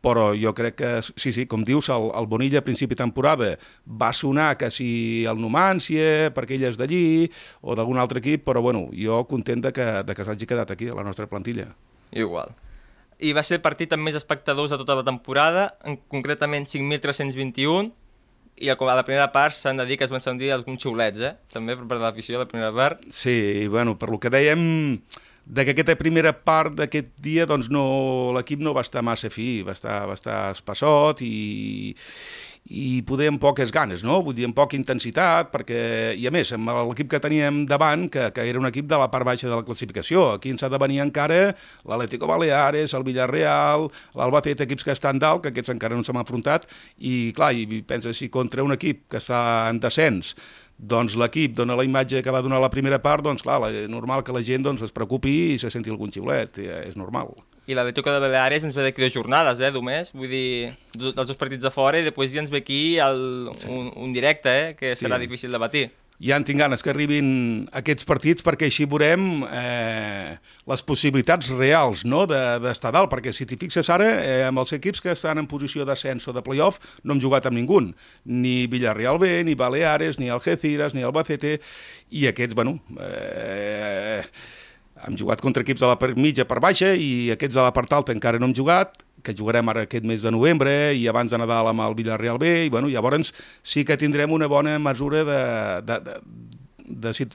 però 0.00 0.30
jo 0.36 0.52
crec 0.56 0.78
que, 0.80 0.90
sí, 1.04 1.32
sí, 1.32 1.46
com 1.50 1.64
dius, 1.66 1.90
el, 1.92 2.08
el 2.16 2.28
Bonilla 2.30 2.62
a 2.62 2.66
principi 2.66 2.96
temporada 2.96 3.52
va 3.84 4.12
sonar 4.16 4.54
que 4.60 4.70
si 4.72 5.26
el 5.28 5.40
Numància, 5.40 6.32
perquè 6.36 6.56
ell 6.56 6.66
és 6.70 6.80
d'allí, 6.80 7.28
o 7.60 7.76
d'algun 7.76 8.00
altre 8.00 8.22
equip, 8.24 8.46
però 8.48 8.64
bueno, 8.64 8.88
jo 8.96 9.22
content 9.30 9.62
de 9.68 9.74
que, 9.76 9.86
de 10.06 10.16
que 10.16 10.26
s'hagi 10.26 10.48
quedat 10.48 10.72
aquí, 10.72 10.88
a 10.88 10.96
la 10.96 11.06
nostra 11.06 11.28
plantilla. 11.30 11.70
Igual. 12.10 12.56
I 13.20 13.34
va 13.36 13.44
ser 13.44 13.58
el 13.58 13.64
partit 13.64 13.92
amb 13.92 14.06
més 14.06 14.16
espectadors 14.16 14.72
de 14.72 14.80
tota 14.80 14.96
la 14.96 15.04
temporada, 15.04 15.74
en 15.84 16.00
concretament 16.08 16.64
5.321, 16.64 17.92
i 18.60 18.68
a 18.68 18.76
la 18.76 19.04
primera 19.04 19.30
part 19.32 19.56
s'han 19.56 19.78
de 19.80 19.86
dir 19.88 19.96
que 19.96 20.04
es 20.04 20.12
van 20.12 20.20
sentir 20.20 20.50
alguns 20.52 20.82
xiulets, 20.82 21.20
eh? 21.20 21.32
També 21.52 21.76
per 21.76 21.86
part 21.88 22.00
de 22.00 22.06
l'afició, 22.06 22.40
la 22.40 22.48
primera 22.48 22.72
part. 22.72 23.00
Sí, 23.08 23.66
bueno, 23.68 23.96
per 23.98 24.10
lo 24.12 24.20
que 24.20 24.32
dèiem 24.32 25.00
de 25.50 25.64
que 25.64 25.72
aquesta 25.74 25.96
primera 25.98 26.30
part 26.46 26.76
d'aquest 26.78 27.10
dia 27.18 27.42
doncs 27.50 27.66
no, 27.74 27.82
l'equip 28.36 28.60
no 28.62 28.74
va 28.76 28.84
estar 28.86 29.02
massa 29.02 29.32
fi, 29.34 29.64
va 29.66 29.74
estar, 29.74 30.04
va 30.06 30.14
estar 30.14 30.38
espassot 30.54 31.24
i, 31.26 31.32
i 32.70 33.00
poder 33.08 33.26
amb 33.32 33.40
poques 33.42 33.72
ganes, 33.74 34.04
no? 34.06 34.20
Vull 34.22 34.36
dir, 34.38 34.46
amb 34.46 34.54
poca 34.54 34.78
intensitat, 34.78 35.50
perquè, 35.50 35.80
i 36.14 36.28
a 36.28 36.32
més, 36.34 36.52
amb 36.54 36.70
l'equip 36.92 37.10
que 37.10 37.22
teníem 37.22 37.64
davant, 37.66 38.06
que, 38.12 38.28
que 38.36 38.46
era 38.46 38.62
un 38.62 38.70
equip 38.70 38.86
de 38.90 39.02
la 39.02 39.10
part 39.10 39.26
baixa 39.26 39.48
de 39.48 39.56
la 39.56 39.66
classificació, 39.66 40.28
aquí 40.36 40.54
ens 40.54 40.62
ha 40.62 40.70
de 40.70 40.78
venir 40.78 41.02
encara 41.02 41.40
l'Atlético 41.82 42.30
Baleares, 42.30 42.94
el 42.94 43.06
Villarreal, 43.08 43.88
l'Albacete, 44.14 44.68
equips 44.68 44.86
que 44.86 44.94
estan 44.94 45.18
dalt, 45.18 45.42
que 45.42 45.50
aquests 45.50 45.74
encara 45.74 45.98
no 45.98 46.06
s'han 46.06 46.22
enfrontat, 46.22 46.70
i 46.98 47.32
clar, 47.34 47.56
i 47.58 47.82
penses, 47.82 48.22
si 48.22 48.30
contra 48.30 48.62
un 48.62 48.78
equip 48.78 49.08
que 49.10 49.18
està 49.18 49.42
en 49.72 49.82
descens 49.82 50.36
doncs 50.80 51.16
l'equip 51.20 51.54
dona 51.56 51.76
la 51.76 51.84
imatge 51.84 52.22
que 52.24 52.32
va 52.32 52.40
donar 52.42 52.60
la 52.62 52.70
primera 52.72 52.98
part, 53.02 53.24
doncs 53.24 53.44
clar, 53.44 53.60
és 53.68 53.88
normal 53.92 54.24
que 54.24 54.32
la 54.32 54.42
gent 54.42 54.64
doncs, 54.64 54.82
es 54.86 54.94
preocupi 54.96 55.54
i 55.54 55.58
se 55.60 55.70
senti 55.72 55.92
algun 55.92 56.12
xiulet, 56.12 56.62
ja, 56.64 56.80
és 56.88 56.96
normal. 56.96 57.34
I 57.70 57.76
la 57.76 57.84
Betuca 57.86 58.14
de 58.14 58.22
Baleares 58.22 58.64
ens 58.66 58.74
ve 58.74 58.82
d'aquí 58.86 59.04
dues 59.04 59.14
jornades, 59.14 59.60
eh, 59.60 59.70
només, 59.74 60.14
vull 60.16 60.32
dir, 60.32 60.72
dels 60.96 61.28
dos 61.28 61.38
partits 61.38 61.62
de 61.66 61.70
fora 61.74 62.00
i 62.00 62.06
després 62.06 62.32
ja 62.32 62.42
ens 62.42 62.50
ve 62.50 62.64
aquí 62.64 62.98
el, 62.98 63.50
sí. 63.60 63.68
un, 63.68 63.92
un 63.94 64.14
directe, 64.16 64.56
eh, 64.70 64.76
que 64.78 64.96
sí. 64.96 65.04
serà 65.04 65.20
difícil 65.20 65.52
de 65.52 65.60
batir 65.60 65.90
ja 66.20 66.36
en 66.36 66.44
tinc 66.44 66.60
ganes 66.60 66.84
que 66.84 66.92
arribin 66.92 67.30
aquests 67.80 68.06
partits 68.08 68.44
perquè 68.44 68.68
així 68.68 68.84
veurem 68.88 69.42
eh, 69.48 70.36
les 70.68 70.84
possibilitats 70.84 71.48
reals 71.56 72.04
no? 72.04 72.26
d'estar 72.28 72.92
de, 72.92 72.96
dalt, 72.98 73.10
perquè 73.12 73.32
si 73.32 73.48
t'hi 73.48 73.58
fixes 73.60 73.88
ara, 73.92 74.10
eh, 74.20 74.44
amb 74.48 74.60
els 74.60 74.74
equips 74.76 75.00
que 75.00 75.14
estan 75.16 75.40
en 75.40 75.48
posició 75.50 75.88
d'ascens 75.88 76.28
o 76.28 76.36
de 76.36 76.44
playoff, 76.44 76.80
no 77.02 77.16
hem 77.16 77.24
jugat 77.24 77.48
amb 77.48 77.56
ningú, 77.56 77.80
ni 78.28 78.54
Villarreal 78.70 79.20
B, 79.22 79.32
ni 79.48 79.56
Baleares, 79.56 80.20
ni 80.20 80.28
Algeciras, 80.28 80.92
ni 80.94 81.06
Albacete, 81.06 81.58
i 82.10 82.28
aquests, 82.28 82.58
bueno... 82.58 82.78
Eh, 83.00 84.24
hem 85.06 85.16
jugat 85.16 85.40
contra 85.40 85.64
equips 85.64 85.80
de 85.80 85.88
la 85.88 85.98
part 86.00 86.18
mitja 86.20 86.44
per 86.48 86.60
baixa 86.60 86.92
i 86.94 87.30
aquests 87.32 87.56
de 87.56 87.62
la 87.64 87.72
part 87.76 87.92
alta 87.96 88.12
encara 88.12 88.40
no 88.40 88.50
hem 88.50 88.56
jugat, 88.56 89.00
que 89.24 89.34
jugarem 89.36 89.68
ara 89.68 89.84
aquest 89.86 90.04
mes 90.08 90.22
de 90.24 90.32
novembre 90.32 90.92
i 90.96 91.06
abans 91.08 91.32
de 91.32 91.38
Nadal 91.40 91.70
amb 91.70 91.84
el 91.84 91.96
Villarreal 91.96 92.40
B, 92.40 92.52
i 92.66 92.72
bueno, 92.72 92.88
llavors 92.88 93.34
sí 93.62 93.84
que 93.84 93.98
tindrem 94.00 94.32
una 94.32 94.48
bona 94.48 94.78
mesura 94.78 95.24
de, 95.24 95.40
de, 95.88 95.98
de, 96.06 96.16
de, 96.86 97.12
de, 97.12 97.28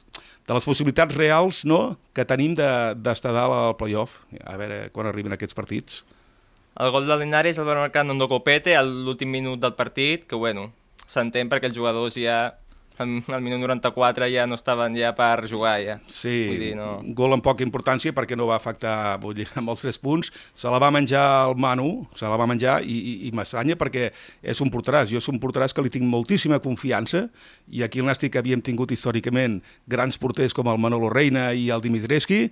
de 0.47 0.57
les 0.57 0.65
possibilitats 0.65 1.15
reals 1.17 1.63
no? 1.65 1.97
que 2.13 2.25
tenim 2.25 2.55
d'estar 2.57 3.31
de, 3.33 3.37
dalt 3.37 3.57
al 3.57 3.77
playoff, 3.79 4.21
a 4.43 4.57
veure 4.61 4.89
quan 4.93 5.09
arriben 5.09 5.33
aquests 5.33 5.57
partits. 5.57 6.03
El 6.75 6.91
gol 6.91 7.07
de 7.07 7.15
Linares 7.17 7.57
el 7.57 7.67
va 7.67 7.77
marcar 7.79 8.03
Nondo 8.03 8.27
Copete 8.27 8.75
a 8.75 8.83
l'últim 8.83 9.31
minut 9.31 9.61
del 9.63 9.77
partit, 9.77 10.25
que 10.27 10.35
bueno, 10.35 10.69
s'entén 11.07 11.49
perquè 11.49 11.69
els 11.71 11.77
jugadors 11.77 12.17
ja 12.19 12.57
al, 12.97 13.11
al 13.27 13.41
minut 13.43 13.59
94 13.59 14.29
ja 14.31 14.45
no 14.47 14.55
estaven 14.55 14.95
ja 14.97 15.11
per 15.17 15.47
jugar, 15.49 15.75
ja. 15.83 15.97
Sí, 16.07 16.35
Vull 16.49 16.61
dir, 16.61 16.71
no... 16.79 16.89
gol 17.17 17.35
amb 17.35 17.45
poca 17.45 17.65
importància 17.65 18.13
perquè 18.15 18.37
no 18.37 18.47
va 18.49 18.57
afectar 18.59 19.17
vull 19.23 19.35
dir, 19.41 19.47
amb 19.59 19.73
els 19.73 19.83
tres 19.85 19.99
punts. 20.01 20.31
Se 20.55 20.71
la 20.71 20.79
va 20.81 20.91
menjar 20.93 21.25
el 21.49 21.57
Manu, 21.59 21.89
se 22.15 22.29
la 22.29 22.39
va 22.39 22.47
menjar 22.49 22.79
i, 22.83 22.95
i, 22.95 23.15
i 23.29 23.33
m'estranya 23.35 23.77
perquè 23.79 24.09
és 24.41 24.63
un 24.63 24.71
porteràs. 24.73 25.11
Jo 25.11 25.21
és 25.23 25.29
un 25.31 25.41
porteràs 25.43 25.75
que 25.75 25.85
li 25.85 25.93
tinc 25.93 26.07
moltíssima 26.09 26.61
confiança 26.63 27.27
i 27.71 27.83
aquí 27.85 28.01
el 28.03 28.09
Nàstic 28.09 28.39
havíem 28.39 28.63
tingut 28.65 28.93
històricament 28.95 29.61
grans 29.89 30.19
porters 30.21 30.55
com 30.55 30.71
el 30.71 30.81
Manolo 30.81 31.11
Reina 31.13 31.51
i 31.53 31.69
el 31.73 31.83
Dimitrescu, 31.83 32.45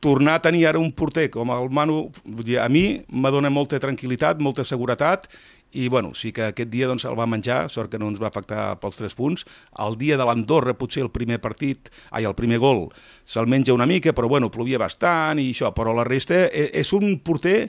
tornar 0.00 0.38
a 0.38 0.42
tenir 0.42 0.66
ara 0.68 0.78
un 0.78 0.92
porter 0.94 1.28
com 1.30 1.50
el 1.50 1.70
Manu, 1.74 2.08
vull 2.24 2.46
dir, 2.46 2.58
a 2.62 2.68
mi 2.70 3.00
m'adona 3.10 3.50
molta 3.50 3.80
tranquil·litat, 3.82 4.38
molta 4.42 4.64
seguretat 4.66 5.26
i 5.72 5.88
bueno, 5.88 6.14
sí 6.14 6.32
que 6.32 6.48
aquest 6.48 6.70
dia 6.72 6.86
doncs, 6.88 7.04
el 7.04 7.16
va 7.18 7.26
menjar, 7.28 7.66
sort 7.68 7.90
que 7.92 7.98
no 8.00 8.08
ens 8.08 8.20
va 8.22 8.30
afectar 8.30 8.78
pels 8.80 8.96
tres 8.96 9.16
punts. 9.18 9.44
El 9.84 9.98
dia 10.00 10.16
de 10.16 10.24
l'Andorra, 10.24 10.74
potser 10.78 11.02
el 11.04 11.12
primer 11.12 11.40
partit, 11.44 11.90
ai, 12.10 12.24
el 12.24 12.36
primer 12.38 12.60
gol, 12.62 12.86
se'l 13.28 13.50
menja 13.50 13.76
una 13.76 13.86
mica, 13.86 14.14
però 14.16 14.30
bueno, 14.32 14.50
plovia 14.50 14.80
bastant 14.80 15.40
i 15.42 15.50
això, 15.52 15.74
però 15.76 15.92
la 15.96 16.06
resta 16.08 16.46
és, 16.48 16.72
és 16.72 16.92
un 16.96 17.18
porter 17.20 17.68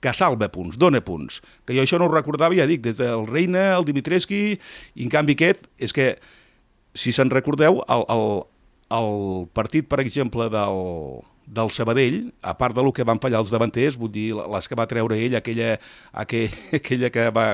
que 0.00 0.12
salva 0.16 0.48
punts, 0.48 0.78
dona 0.80 1.02
punts. 1.04 1.40
Que 1.66 1.74
jo 1.76 1.82
això 1.82 1.98
no 2.00 2.06
ho 2.08 2.14
recordava, 2.14 2.56
ja 2.56 2.68
dic, 2.70 2.84
des 2.86 2.96
del 3.00 3.26
Reina, 3.28 3.74
el 3.74 3.84
Dimitrescu, 3.88 4.38
i 4.54 5.04
en 5.04 5.10
canvi 5.12 5.36
aquest, 5.36 5.66
és 5.76 5.92
que, 5.96 6.14
si 6.94 7.12
se'n 7.12 7.30
recordeu, 7.34 7.82
el, 7.90 8.06
el, 8.14 8.24
el 8.96 9.12
partit, 9.58 9.90
per 9.90 10.00
exemple, 10.02 10.48
del, 10.54 11.20
del 11.50 11.70
Sabadell, 11.74 12.32
a 12.42 12.54
part 12.56 12.76
de 12.76 12.82
lo 12.86 12.92
que 12.94 13.04
van 13.06 13.18
fallar 13.18 13.40
els 13.42 13.50
davanters, 13.50 13.96
vull 13.98 14.12
dir, 14.14 14.28
les 14.38 14.68
que 14.70 14.78
va 14.78 14.86
treure 14.90 15.18
ell, 15.18 15.34
aquella, 15.34 15.74
aquella, 16.12 16.60
aquella 16.78 17.10
que 17.10 17.26
va... 17.34 17.46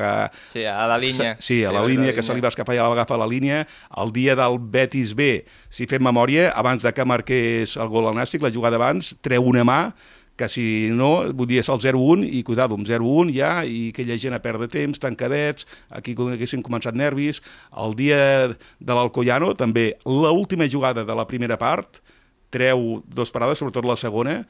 Sí, 0.52 0.66
a 0.68 0.84
la 0.90 0.98
línia. 1.00 1.36
Sí, 1.40 1.62
a 1.64 1.72
la 1.72 1.84
sí, 1.86 1.94
línia, 1.94 2.12
que 2.12 2.24
se 2.26 2.36
li 2.36 2.44
va 2.44 2.52
escapar 2.52 2.76
i 2.76 2.80
ja 2.80 2.84
la 2.84 2.92
va 2.92 3.00
agafar 3.00 3.16
a 3.16 3.24
la 3.24 3.30
línia. 3.30 3.64
El 3.96 4.12
dia 4.12 4.36
del 4.36 4.60
Betis 4.60 5.16
B, 5.16 5.46
si 5.72 5.88
fem 5.88 6.04
memòria, 6.04 6.50
abans 6.52 6.84
de 6.84 6.92
que 6.92 7.08
marqués 7.08 7.78
el 7.80 7.88
gol 7.92 8.10
al 8.10 8.20
Nàstic, 8.20 8.44
la 8.44 8.52
jugada 8.52 8.76
abans, 8.76 9.14
treu 9.24 9.48
una 9.48 9.64
mà, 9.64 9.80
que 10.36 10.50
si 10.52 10.90
no, 10.92 11.32
vull 11.32 11.48
dir, 11.48 11.62
és 11.62 11.70
el 11.72 11.80
0-1 11.80 12.26
i 12.28 12.42
cuidado, 12.44 12.76
amb 12.76 12.84
0-1 12.84 13.32
ja, 13.32 13.52
i 13.64 13.88
aquella 13.94 14.18
gent 14.20 14.36
a 14.36 14.42
perdre 14.44 14.68
temps, 14.68 15.00
tancadets, 15.00 15.64
aquí 15.88 16.12
haguessin 16.12 16.60
començat 16.60 16.92
nervis. 16.92 17.40
El 17.72 17.96
dia 17.96 18.18
de 18.52 18.98
l'Alcoyano, 18.98 19.54
també, 19.56 19.94
l'última 20.04 20.68
jugada 20.68 21.06
de 21.08 21.16
la 21.16 21.24
primera 21.24 21.56
part, 21.56 22.02
treu 22.56 23.04
dos 23.06 23.30
parades, 23.34 23.60
sobretot 23.60 23.86
la 23.86 24.00
segona, 24.00 24.40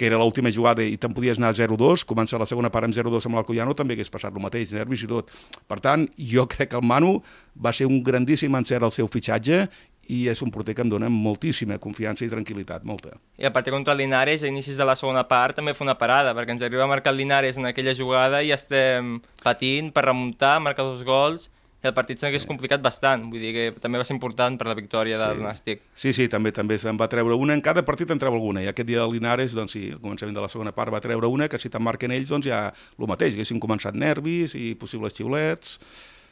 que 0.00 0.06
era 0.06 0.16
l'última 0.16 0.48
jugada 0.48 0.80
i 0.80 0.96
te'n 0.96 1.12
podies 1.12 1.36
anar 1.36 1.52
0-2, 1.52 2.06
començar 2.08 2.38
la 2.40 2.48
segona 2.48 2.70
part 2.72 2.88
amb 2.88 2.96
0-2 2.96 3.26
amb 3.28 3.36
l'Alcoyano, 3.36 3.74
també 3.76 3.98
hagués 3.98 4.08
passat 4.08 4.32
el 4.32 4.40
mateix, 4.40 4.72
nervis 4.72 5.04
i 5.04 5.10
tot. 5.10 5.28
Per 5.68 5.76
tant, 5.84 6.06
jo 6.16 6.46
crec 6.48 6.70
que 6.72 6.80
el 6.80 6.86
Manu 6.88 7.18
va 7.52 7.74
ser 7.76 7.84
un 7.90 8.00
grandíssim 8.06 8.56
encert 8.56 8.86
al 8.86 8.94
seu 8.96 9.10
fitxatge 9.12 9.66
i 10.10 10.22
és 10.32 10.40
un 10.40 10.50
porter 10.50 10.72
que 10.74 10.82
em 10.82 10.90
dona 10.90 11.10
moltíssima 11.12 11.76
confiança 11.82 12.24
i 12.24 12.30
tranquil·litat, 12.32 12.88
molta. 12.88 13.12
I 13.36 13.46
a 13.46 13.52
partir 13.52 13.74
contra 13.76 13.92
el 13.92 14.00
Linares, 14.00 14.40
a 14.42 14.48
inicis 14.48 14.80
de 14.80 14.88
la 14.88 14.96
segona 14.96 15.26
part, 15.28 15.60
també 15.60 15.76
fa 15.76 15.84
una 15.84 15.98
parada, 16.00 16.32
perquè 16.34 16.56
ens 16.56 16.64
arriba 16.66 16.86
a 16.86 16.90
marcar 16.90 17.12
el 17.12 17.20
Linares 17.20 17.60
en 17.60 17.68
aquella 17.68 17.94
jugada 17.94 18.40
i 18.42 18.54
estem 18.56 19.18
patint 19.44 19.92
per 19.92 20.08
remuntar, 20.08 20.56
marcar 20.64 20.88
dos 20.88 21.04
gols, 21.04 21.50
i 21.80 21.88
el 21.88 21.94
partit 21.96 22.20
s'hagués 22.20 22.44
sí. 22.44 22.48
complicat 22.48 22.82
bastant, 22.84 23.24
vull 23.32 23.40
dir 23.40 23.52
que 23.54 23.64
també 23.80 24.00
va 24.00 24.04
ser 24.04 24.16
important 24.16 24.58
per 24.60 24.68
la 24.68 24.76
victòria 24.76 25.16
sí. 25.16 25.22
del 25.22 25.42
Nàstic. 25.46 25.82
Sí, 25.96 26.12
sí, 26.16 26.28
també 26.32 26.52
també 26.56 26.76
se'n 26.80 27.00
va 27.00 27.08
treure 27.12 27.38
una, 27.40 27.56
en 27.56 27.64
cada 27.64 27.84
partit 27.86 28.12
en 28.12 28.20
treu 28.20 28.36
alguna, 28.36 28.64
i 28.64 28.68
aquest 28.68 28.88
dia 28.90 29.00
del 29.00 29.16
Linares, 29.16 29.56
doncs 29.56 29.76
sí, 29.78 29.86
al 29.94 30.02
començament 30.02 30.36
de 30.36 30.44
la 30.44 30.52
segona 30.52 30.74
part 30.76 30.92
va 30.92 31.00
treure 31.04 31.30
una, 31.32 31.48
que 31.48 31.60
si 31.60 31.72
te'n 31.72 31.84
marquen 31.84 32.12
ells, 32.12 32.32
doncs 32.34 32.50
ja 32.50 32.66
el 32.70 33.10
mateix, 33.10 33.36
haguessin 33.36 33.62
començat 33.62 33.96
nervis 33.96 34.56
i 34.58 34.74
possibles 34.80 35.16
xiulets... 35.16 35.78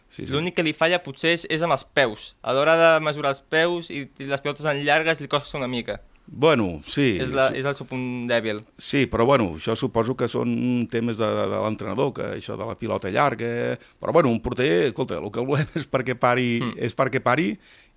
Sí, 0.09 0.23
sí. 0.23 0.33
L'únic 0.33 0.55
que 0.57 0.65
li 0.65 0.73
falla 0.73 1.03
potser 1.05 1.35
és, 1.37 1.43
és 1.53 1.61
amb 1.61 1.75
els 1.75 1.83
peus. 1.93 2.31
A 2.41 2.55
l'hora 2.57 2.79
de 2.81 2.93
mesurar 3.05 3.35
els 3.35 3.43
peus 3.45 3.91
i 3.93 4.07
les 4.25 4.41
pilotes 4.41 4.65
en 4.65 4.81
llargues 4.81 5.21
li 5.21 5.29
costa 5.29 5.59
una 5.61 5.69
mica. 5.69 5.99
Bueno, 6.31 6.83
sí. 6.87 7.17
És, 7.23 7.31
la, 7.33 7.49
és 7.57 7.65
el 7.65 7.75
seu 7.75 7.87
punt 7.89 8.29
dèbil. 8.29 8.61
Sí, 8.77 9.07
però 9.09 9.25
bueno, 9.25 9.55
això 9.57 9.73
suposo 9.79 10.13
que 10.19 10.29
són 10.29 10.51
temes 10.93 11.17
de, 11.17 11.25
de 11.25 11.47
l'entrenador, 11.55 12.13
que 12.15 12.27
això 12.37 12.59
de 12.61 12.69
la 12.69 12.77
pilota 12.79 13.09
llarga... 13.09 13.79
Però 13.99 14.13
bueno, 14.13 14.29
un 14.29 14.43
porter, 14.45 14.91
escolta, 14.91 15.17
el 15.17 15.33
que 15.33 15.45
volem 15.45 15.71
és 15.81 15.89
perquè 15.89 16.19
pari, 16.21 16.59
mm. 16.61 16.77
és 16.85 16.95
perquè 16.99 17.25
pari 17.25 17.55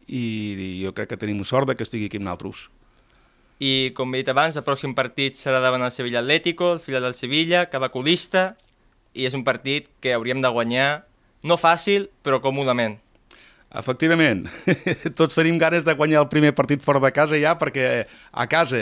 i, 0.08 0.24
i 0.24 0.70
jo 0.86 0.96
crec 0.96 1.12
que 1.12 1.20
tenim 1.20 1.44
sort 1.44 1.68
de 1.68 1.76
que 1.76 1.84
estigui 1.84 2.08
aquí 2.08 2.22
amb 2.22 2.30
naltros. 2.30 2.70
I 3.62 3.92
com 3.94 4.16
he 4.16 4.24
dit 4.24 4.32
abans, 4.32 4.56
el 4.58 4.66
pròxim 4.66 4.96
partit 4.98 5.36
serà 5.38 5.60
davant 5.62 5.84
el 5.86 5.94
Sevilla 5.94 6.24
Atlético, 6.24 6.72
el 6.74 6.82
filial 6.82 7.04
del 7.06 7.20
Sevilla, 7.20 7.68
que 7.70 7.84
va 7.84 7.92
colista, 7.94 8.56
i 9.14 9.28
és 9.28 9.36
un 9.38 9.44
partit 9.46 9.92
que 10.02 10.16
hauríem 10.16 10.42
de 10.42 10.50
guanyar, 10.56 10.90
no 11.44 11.60
fàcil, 11.60 12.08
però 12.24 12.40
còmodament. 12.42 12.98
Efectivament, 13.72 14.50
tots 15.20 15.38
tenim 15.38 15.56
ganes 15.60 15.86
de 15.88 15.96
guanyar 15.96 16.26
el 16.26 16.32
primer 16.32 16.52
partit 16.58 16.82
fora 16.84 17.00
de 17.00 17.12
casa 17.16 17.40
ja, 17.40 17.54
perquè 17.60 17.86
a 18.04 18.48
casa 18.52 18.82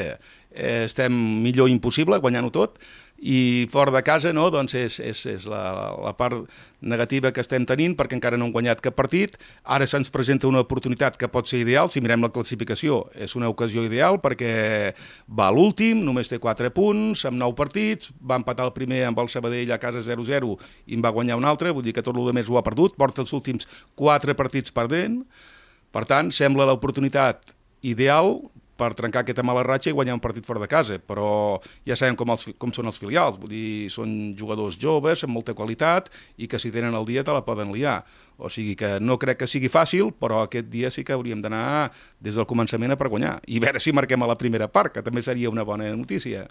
eh, 0.50 0.86
estem 0.88 1.13
millor 1.43 1.69
impossible, 1.69 2.17
guanyant-ho 2.24 2.50
tot, 2.55 2.79
i 3.21 3.67
fora 3.71 3.91
de 3.91 4.01
casa 4.03 4.31
no, 4.33 4.47
doncs 4.51 4.73
és, 4.79 4.99
és, 5.03 5.21
és 5.27 5.45
la, 5.49 5.61
la 5.99 6.13
part 6.17 6.47
negativa 6.79 7.33
que 7.35 7.43
estem 7.43 7.65
tenint 7.67 7.95
perquè 7.99 8.15
encara 8.15 8.38
no 8.39 8.47
hem 8.47 8.53
guanyat 8.55 8.79
cap 8.83 8.95
partit. 8.95 9.35
Ara 9.63 9.88
se'ns 9.89 10.11
presenta 10.13 10.47
una 10.47 10.61
oportunitat 10.63 11.17
que 11.19 11.27
pot 11.31 11.49
ser 11.49 11.59
ideal, 11.63 11.91
si 11.91 12.01
mirem 12.03 12.23
la 12.23 12.31
classificació 12.33 13.01
és 13.15 13.35
una 13.35 13.51
ocasió 13.51 13.83
ideal 13.88 14.21
perquè 14.23 14.53
va 15.27 15.49
a 15.49 15.55
l'últim, 15.55 16.03
només 16.05 16.31
té 16.31 16.39
4 16.39 16.71
punts, 16.75 17.25
amb 17.27 17.39
9 17.41 17.57
partits, 17.59 18.13
va 18.23 18.39
empatar 18.39 18.69
el 18.69 18.75
primer 18.75 19.03
amb 19.09 19.19
el 19.19 19.31
Sabadell 19.31 19.75
a 19.75 19.81
casa 19.81 20.03
0-0 20.05 20.55
i 20.88 20.95
en 20.95 21.03
va 21.03 21.13
guanyar 21.15 21.39
un 21.39 21.47
altre, 21.49 21.73
vull 21.75 21.85
dir 21.85 21.95
que 21.97 22.05
tot 22.05 22.15
el 22.15 22.33
més 22.35 22.49
ho 22.49 22.59
ha 22.59 22.65
perdut, 22.65 22.95
porta 22.99 23.23
els 23.25 23.35
últims 23.35 23.67
4 23.99 24.35
partits 24.39 24.71
perdent, 24.75 25.23
per 25.91 26.05
tant, 26.05 26.29
sembla 26.31 26.67
l'oportunitat 26.69 27.51
ideal 27.81 28.38
per 28.79 28.93
trencar 28.98 29.25
aquesta 29.25 29.43
mala 29.45 29.65
ratxa 29.67 29.91
i 29.91 29.95
guanyar 29.95 30.15
un 30.15 30.24
partit 30.24 30.48
fora 30.48 30.62
de 30.63 30.69
casa, 30.71 30.98
però 31.03 31.59
ja 31.88 31.98
sabem 32.00 32.17
com, 32.19 32.31
els, 32.33 32.48
com 32.62 32.71
són 32.75 32.89
els 32.91 33.00
filials, 33.01 33.38
vull 33.41 33.51
dir, 33.51 33.89
són 33.93 34.33
jugadors 34.39 34.79
joves, 34.79 35.25
amb 35.27 35.36
molta 35.36 35.55
qualitat, 35.57 36.09
i 36.39 36.48
que 36.48 36.59
si 36.62 36.71
tenen 36.71 36.95
el 36.98 37.07
dia 37.09 37.25
te 37.27 37.36
la 37.36 37.43
poden 37.45 37.74
liar. 37.75 38.00
O 38.39 38.48
sigui 38.48 38.77
que 38.79 38.95
no 39.03 39.17
crec 39.19 39.41
que 39.41 39.50
sigui 39.51 39.67
fàcil, 39.71 40.13
però 40.15 40.45
aquest 40.45 40.69
dia 40.71 40.91
sí 40.95 41.03
que 41.03 41.13
hauríem 41.15 41.41
d'anar 41.43 41.91
des 42.24 42.39
del 42.39 42.48
començament 42.48 42.95
a 42.95 42.98
per 43.00 43.12
guanyar. 43.12 43.39
I 43.51 43.59
veure 43.59 43.81
si 43.83 43.91
marquem 43.91 44.24
a 44.24 44.29
la 44.31 44.38
primera 44.39 44.69
part, 44.71 44.93
que 44.95 45.03
també 45.03 45.21
seria 45.25 45.51
una 45.51 45.67
bona 45.67 45.91
notícia. 45.91 46.48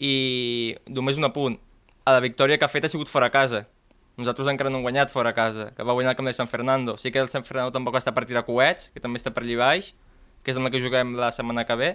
I 0.00 0.76
només 0.88 1.20
un 1.20 1.28
apunt. 1.28 1.60
A 2.08 2.16
la 2.16 2.24
victòria 2.24 2.56
que 2.56 2.64
ha 2.64 2.72
fet 2.72 2.88
ha 2.88 2.88
sigut 2.88 3.12
fora 3.12 3.28
a 3.28 3.34
casa. 3.34 3.66
Nosaltres 4.16 4.48
encara 4.48 4.72
no 4.72 4.80
hem 4.80 4.86
guanyat 4.88 5.12
fora 5.12 5.30
a 5.30 5.36
casa, 5.36 5.70
que 5.76 5.84
va 5.84 5.92
guanyar 5.92 6.14
el 6.14 6.16
camp 6.16 6.28
de 6.28 6.32
San 6.36 6.48
Fernando. 6.48 6.96
Sí 6.98 7.12
que 7.12 7.20
el 7.20 7.28
San 7.28 7.44
Fernando 7.44 7.72
tampoc 7.76 8.00
està 8.00 8.12
per 8.16 8.24
tirar 8.28 8.46
coets, 8.48 8.88
que 8.94 9.00
també 9.04 9.20
està 9.20 9.32
per 9.36 9.44
allà 9.44 9.60
baix, 9.60 9.92
que 10.42 10.52
és 10.52 10.58
amb 10.58 10.68
la 10.68 10.72
que 10.72 10.82
juguem 10.82 11.14
la 11.18 11.30
setmana 11.34 11.66
que 11.68 11.76
ve, 11.78 11.90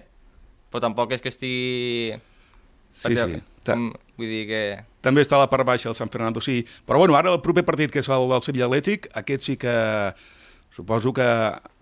però 0.71 0.83
tampoc 0.83 1.15
és 1.15 1.23
que 1.23 1.31
estigui... 1.33 2.15
Sí, 2.95 3.11
sí. 3.11 3.41
Com, 3.65 3.89
vull 4.15 4.29
dir 4.29 4.43
que... 4.47 4.61
També 5.03 5.25
està 5.25 5.35
a 5.35 5.41
la 5.43 5.49
part 5.51 5.65
baixa 5.67 5.89
el 5.91 5.97
San 5.97 6.11
Fernando, 6.13 6.39
sí. 6.43 6.61
Però 6.87 7.01
bueno, 7.01 7.17
ara 7.17 7.33
el 7.33 7.41
proper 7.43 7.65
partit, 7.67 7.91
que 7.91 7.99
és 7.99 8.09
el 8.13 8.29
del 8.31 8.43
Sevilla 8.45 8.69
Atlètic, 8.69 9.09
aquest 9.19 9.49
sí 9.49 9.57
que 9.59 9.73
suposo 10.75 11.13
que 11.15 11.25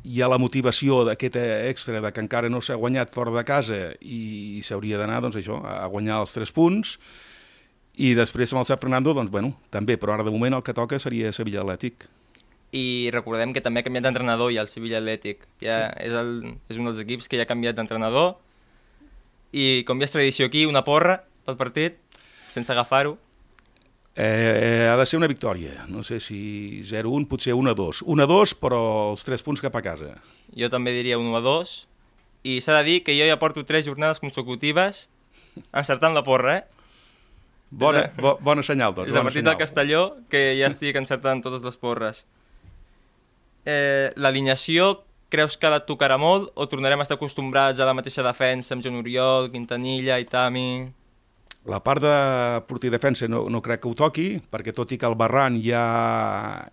hi 0.06 0.22
ha 0.22 0.30
la 0.30 0.38
motivació 0.38 1.02
d'aquest 1.08 1.38
extra 1.42 2.02
de 2.04 2.12
que 2.14 2.22
encara 2.22 2.50
no 2.52 2.62
s'ha 2.62 2.78
guanyat 2.78 3.14
fora 3.14 3.34
de 3.34 3.44
casa 3.48 3.80
i 4.02 4.62
s'hauria 4.66 5.00
d'anar, 5.02 5.22
doncs 5.24 5.40
això, 5.40 5.58
a 5.66 5.88
guanyar 5.90 6.20
els 6.22 6.36
tres 6.36 6.54
punts 6.54 6.98
i 7.98 8.14
després 8.18 8.54
amb 8.54 8.62
el 8.62 8.68
Sant 8.70 8.82
Fernando, 8.82 9.16
doncs 9.18 9.32
bueno, 9.34 9.54
també, 9.74 9.98
però 9.98 10.14
ara 10.14 10.26
de 10.26 10.34
moment 10.34 10.60
el 10.60 10.66
que 10.66 10.76
toca 10.78 11.00
seria 11.02 11.34
Sevilla 11.34 11.64
Atlètic 11.64 12.06
i 12.74 13.10
recordem 13.14 13.54
que 13.54 13.62
també 13.62 13.82
ha 13.82 13.86
canviat 13.86 14.08
d'entrenador 14.08 14.50
ja 14.54 14.64
el 14.66 14.70
Sevilla 14.72 14.98
Atlètic. 14.98 15.46
Ja 15.62 15.78
sí. 15.92 16.08
és, 16.08 16.16
el, 16.18 16.34
és 16.74 16.80
un 16.80 16.90
dels 16.90 17.04
equips 17.04 17.30
que 17.30 17.38
ja 17.38 17.46
ha 17.46 17.50
canviat 17.50 17.78
d'entrenador 17.78 18.34
i 19.54 19.84
com 19.86 20.02
ja 20.02 20.10
és 20.10 20.16
tradició 20.16 20.50
aquí, 20.50 20.66
una 20.66 20.82
porra 20.86 21.20
pel 21.46 21.60
partit, 21.60 22.00
sense 22.50 22.74
agafar-ho. 22.74 23.14
Eh, 24.16 24.26
eh, 24.26 24.90
ha 24.90 24.98
de 24.98 25.06
ser 25.10 25.18
una 25.18 25.30
victòria, 25.30 25.86
no 25.90 26.04
sé 26.06 26.20
si 26.22 26.82
0-1, 26.86 27.28
potser 27.30 27.54
1-2. 27.54 28.04
1-2, 28.06 28.58
però 28.62 28.82
els 29.14 29.26
3 29.26 29.46
punts 29.46 29.62
cap 29.62 29.78
a 29.78 29.82
casa. 29.86 30.16
Jo 30.58 30.70
també 30.74 30.94
diria 30.98 31.22
1-2, 31.22 31.74
i 32.50 32.60
s'ha 32.62 32.78
de 32.82 32.84
dir 32.90 33.00
que 33.06 33.18
jo 33.18 33.26
ja 33.30 33.40
porto 33.42 33.66
3 33.66 33.86
jornades 33.86 34.22
consecutives 34.22 35.08
encertant 35.72 36.18
la 36.18 36.26
porra, 36.26 36.58
eh? 36.58 36.64
Bona, 37.74 38.08
bo, 38.18 38.36
bona 38.42 38.62
senyal, 38.66 38.94
doncs. 38.94 39.10
És 39.10 39.18
el 39.18 39.26
partit 39.26 39.46
del 39.46 39.58
Castelló 39.58 40.04
que 40.30 40.52
ja 40.60 40.70
estic 40.70 40.98
encertant 40.98 41.42
totes 41.42 41.66
les 41.66 41.78
porres 41.82 42.26
eh, 43.66 44.12
l'alineació 44.16 45.04
creus 45.34 45.58
que 45.58 45.70
la 45.72 45.82
tocarà 45.82 46.20
molt 46.22 46.52
o 46.54 46.68
tornarem 46.70 47.02
a 47.02 47.06
estar 47.08 47.18
acostumbrats 47.18 47.80
a 47.82 47.88
la 47.90 47.96
mateixa 47.98 48.26
defensa 48.26 48.76
amb 48.76 48.84
Joan 48.86 49.00
Oriol, 49.02 49.50
Quintanilla, 49.54 50.20
Itami... 50.22 50.92
La 51.64 51.78
part 51.80 52.04
de 52.04 52.12
porter 52.68 52.90
defensa 52.92 53.24
no, 53.32 53.46
no 53.48 53.62
crec 53.64 53.80
que 53.80 53.88
ho 53.88 53.94
toqui, 53.96 54.26
perquè 54.52 54.74
tot 54.76 54.90
i 54.92 54.98
que 55.00 55.08
el 55.08 55.16
Barran 55.16 55.62
ja, 55.64 55.84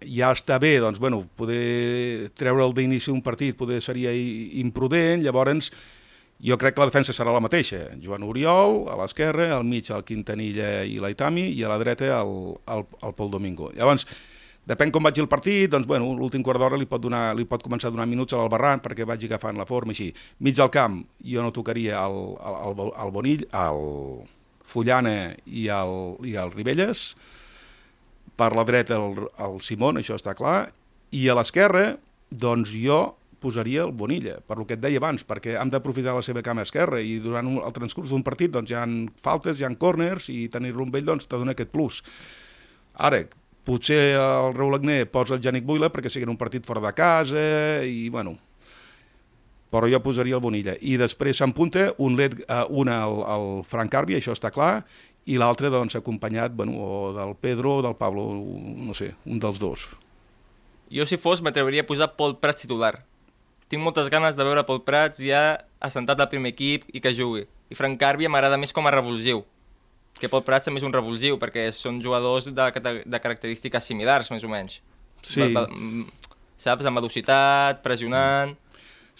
ja 0.02 0.32
està 0.34 0.56
bé, 0.58 0.72
doncs, 0.82 0.98
bueno, 0.98 1.20
poder 1.38 2.32
treure'l 2.34 2.74
d'inici 2.74 3.12
un 3.14 3.20
partit 3.22 3.54
poder 3.54 3.78
seria 3.86 4.10
imprudent, 4.10 5.22
llavors 5.22 5.70
jo 6.42 6.58
crec 6.58 6.74
que 6.74 6.82
la 6.82 6.88
defensa 6.88 7.14
serà 7.14 7.30
la 7.30 7.42
mateixa. 7.44 7.84
Joan 8.02 8.26
Oriol, 8.26 8.88
a 8.90 8.96
l'esquerra, 8.98 9.52
al 9.54 9.62
mig 9.68 9.92
el 9.94 10.02
Quintanilla 10.08 10.80
i 10.82 10.98
l'Aitami, 10.98 11.52
i 11.54 11.62
a 11.62 11.70
la 11.70 11.78
dreta 11.78 12.10
el, 12.18 12.34
el, 12.74 12.84
el 13.06 13.14
Pol 13.14 13.30
Domingo. 13.30 13.70
Llavors, 13.76 14.08
Depèn 14.70 14.92
com 14.94 15.02
vagi 15.02 15.18
el 15.18 15.26
partit, 15.26 15.66
doncs, 15.72 15.88
bueno, 15.90 16.12
l'últim 16.14 16.44
quart 16.46 16.60
d'hora 16.62 16.78
li, 16.78 16.86
pot 16.86 17.02
donar, 17.02 17.32
li 17.34 17.42
pot 17.48 17.62
començar 17.64 17.88
a 17.88 17.94
donar 17.94 18.06
minuts 18.06 18.36
a 18.36 18.38
l'Albarran 18.38 18.82
perquè 18.84 19.02
vagi 19.08 19.26
agafant 19.26 19.58
la 19.58 19.66
forma, 19.66 19.90
així. 19.90 20.12
Mig 20.46 20.60
al 20.62 20.70
camp, 20.70 21.00
jo 21.26 21.42
no 21.42 21.50
tocaria 21.50 21.98
el, 22.04 22.18
el, 22.38 22.58
el, 22.68 22.92
el 23.02 23.10
Bonill, 23.16 23.42
el 23.50 23.80
Fullana 24.70 25.14
i 25.46 25.66
el, 25.74 25.96
i 26.22 26.36
el 26.38 26.52
Ribelles, 26.54 27.08
per 28.38 28.52
la 28.54 28.66
dreta 28.68 29.00
el, 29.00 29.24
el 29.42 29.58
Simón, 29.66 29.98
això 29.98 30.14
està 30.20 30.36
clar, 30.38 30.70
i 31.10 31.26
a 31.26 31.34
l'esquerra, 31.34 31.96
doncs 32.30 32.70
jo 32.70 33.00
posaria 33.42 33.82
el 33.88 33.96
Bonilla, 33.96 34.36
per 34.46 34.60
lo 34.60 34.68
que 34.68 34.76
et 34.78 34.84
deia 34.84 35.00
abans, 35.00 35.24
perquè 35.26 35.56
hem 35.58 35.72
d'aprofitar 35.72 36.14
la 36.14 36.22
seva 36.22 36.44
cama 36.46 36.62
esquerra 36.62 37.00
i 37.02 37.16
durant 37.24 37.48
un, 37.48 37.58
el 37.64 37.74
transcurs 37.74 38.12
d'un 38.12 38.22
partit 38.22 38.52
doncs, 38.54 38.70
hi 38.70 38.78
han 38.78 38.96
faltes, 39.24 39.58
hi 39.58 39.66
han 39.66 39.80
corners 39.80 40.28
i 40.30 40.44
tenir-lo 40.52 40.86
amb 40.86 41.00
ell 41.00 41.10
doncs, 41.10 41.26
te 41.26 41.40
dona 41.40 41.56
aquest 41.56 41.72
plus. 41.74 42.04
Ara, 43.00 43.24
potser 43.70 44.16
el 44.18 44.54
Raúl 44.56 44.80
Agné 44.80 45.04
posa 45.06 45.36
el 45.36 45.42
Janic 45.44 45.66
Buila 45.66 45.90
perquè 45.94 46.10
sigui 46.10 46.26
un 46.28 46.38
partit 46.40 46.66
fora 46.66 46.82
de 46.82 46.90
casa 46.96 47.42
i, 47.86 48.08
bueno, 48.10 48.34
però 49.70 49.86
jo 49.90 50.00
posaria 50.02 50.34
el 50.34 50.42
Bonilla. 50.42 50.74
I 50.80 50.96
després 50.98 51.38
s'empunta 51.38 51.92
un, 52.02 52.18
led, 52.18 52.40
uh, 52.48 52.64
un 52.74 52.90
al, 52.90 53.22
al 53.22 53.48
Frank 53.70 53.92
Carbi, 53.94 54.18
això 54.18 54.34
està 54.34 54.50
clar, 54.50 54.82
i 55.30 55.38
l'altre 55.38 55.70
doncs, 55.70 55.94
acompanyat 55.98 56.56
bueno, 56.56 56.74
o 56.74 57.12
del 57.14 57.36
Pedro 57.38 57.76
o 57.78 57.84
del 57.86 57.94
Pablo, 57.94 58.26
no 58.34 58.96
sé, 58.98 59.12
un 59.26 59.38
dels 59.38 59.60
dos. 59.62 59.86
Jo, 60.90 61.06
si 61.06 61.20
fos, 61.22 61.42
m'atreviria 61.44 61.84
a 61.86 61.88
posar 61.88 62.10
Pol 62.18 62.34
Prats 62.42 62.66
titular. 62.66 63.04
Tinc 63.70 63.84
moltes 63.84 64.10
ganes 64.10 64.34
de 64.34 64.42
veure 64.42 64.66
Pol 64.66 64.82
Prats 64.82 65.22
ja 65.22 65.62
assentat 65.78 66.18
al 66.18 66.30
primer 66.32 66.50
equip 66.56 66.88
i 66.90 67.02
que 67.04 67.14
jugui. 67.14 67.46
I 67.70 67.78
Frank 67.78 68.00
Carbia 68.00 68.32
m'agrada 68.32 68.58
més 68.58 68.74
com 68.74 68.88
a 68.90 68.94
revulsiu. 68.96 69.44
Que 70.20 70.28
Pol 70.28 70.44
Prats 70.44 70.68
també 70.68 70.82
és 70.82 70.86
un 70.86 70.94
revulsiu, 70.94 71.38
perquè 71.40 71.66
són 71.74 72.00
jugadors 72.04 72.50
de, 72.52 72.70
de 73.04 73.20
característiques 73.20 73.86
similars, 73.88 74.30
més 74.32 74.44
o 74.44 74.50
menys. 74.52 74.80
Sí. 75.24 75.40
Va, 75.40 75.64
va, 75.64 76.04
saps? 76.60 76.88
Amb 76.88 77.00
velocitat, 77.00 77.80
pressionant... 77.84 78.56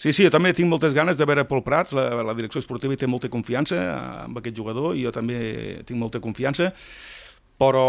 Sí, 0.01 0.09
sí, 0.15 0.23
jo 0.25 0.31
també 0.33 0.49
tinc 0.57 0.65
moltes 0.65 0.95
ganes 0.97 1.17
de 1.19 1.25
veure 1.29 1.43
Pol 1.45 1.61
Prats, 1.61 1.93
la, 1.93 2.23
la 2.25 2.33
direcció 2.33 2.61
esportiva 2.63 2.95
hi 2.95 2.97
té 2.97 3.09
molta 3.09 3.29
confiança 3.29 3.77
amb 4.23 4.39
aquest 4.39 4.55
jugador 4.57 4.95
i 4.97 5.03
jo 5.05 5.11
també 5.13 5.37
tinc 5.85 5.99
molta 6.01 6.21
confiança, 6.23 6.71
però 7.61 7.83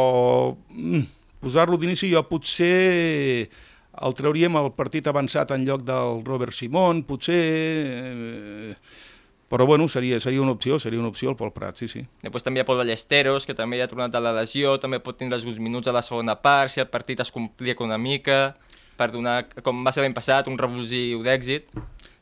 mm, 0.52 1.06
posar-lo 1.40 1.78
d'inici 1.80 2.10
jo 2.12 2.20
potser 2.28 3.48
el 4.02 4.16
trauríem 4.18 4.58
al 4.60 4.70
partit 4.76 5.08
avançat 5.08 5.54
en 5.56 5.64
lloc 5.68 5.86
del 5.88 6.20
Robert 6.26 6.56
Simón, 6.56 7.04
potser... 7.08 7.40
Eh, 8.02 8.76
però 9.52 9.66
bueno, 9.68 9.84
seria, 9.86 10.16
seria 10.18 10.40
una 10.40 10.54
opció, 10.54 10.78
seria 10.80 10.98
una 10.98 11.10
opció 11.12 11.28
el 11.28 11.36
Pol 11.36 11.50
Prat, 11.52 11.76
sí, 11.76 11.84
sí. 11.84 12.00
Després 12.24 12.46
també 12.46 12.62
hi 12.62 12.62
ha 12.62 12.68
Pol 12.70 12.78
Ballesteros, 12.80 13.44
que 13.44 13.52
també 13.52 13.76
ja 13.76 13.84
ha 13.84 13.90
tornat 13.90 14.14
a 14.16 14.22
la 14.24 14.30
lesió, 14.32 14.78
també 14.80 14.96
pot 15.04 15.18
tindre 15.20 15.36
alguns 15.36 15.58
minuts 15.60 15.90
a 15.90 15.92
la 15.92 16.00
segona 16.00 16.38
part, 16.40 16.72
si 16.72 16.80
el 16.80 16.88
partit 16.88 17.20
es 17.20 17.28
complica 17.34 17.84
una 17.84 17.98
mica, 18.00 18.54
per 18.96 19.10
donar, 19.12 19.42
com 19.60 19.84
va 19.84 19.92
ser 19.92 20.06
l'any 20.06 20.16
passat, 20.16 20.48
un 20.48 20.56
revulsiu 20.56 21.20
d'èxit. 21.26 21.68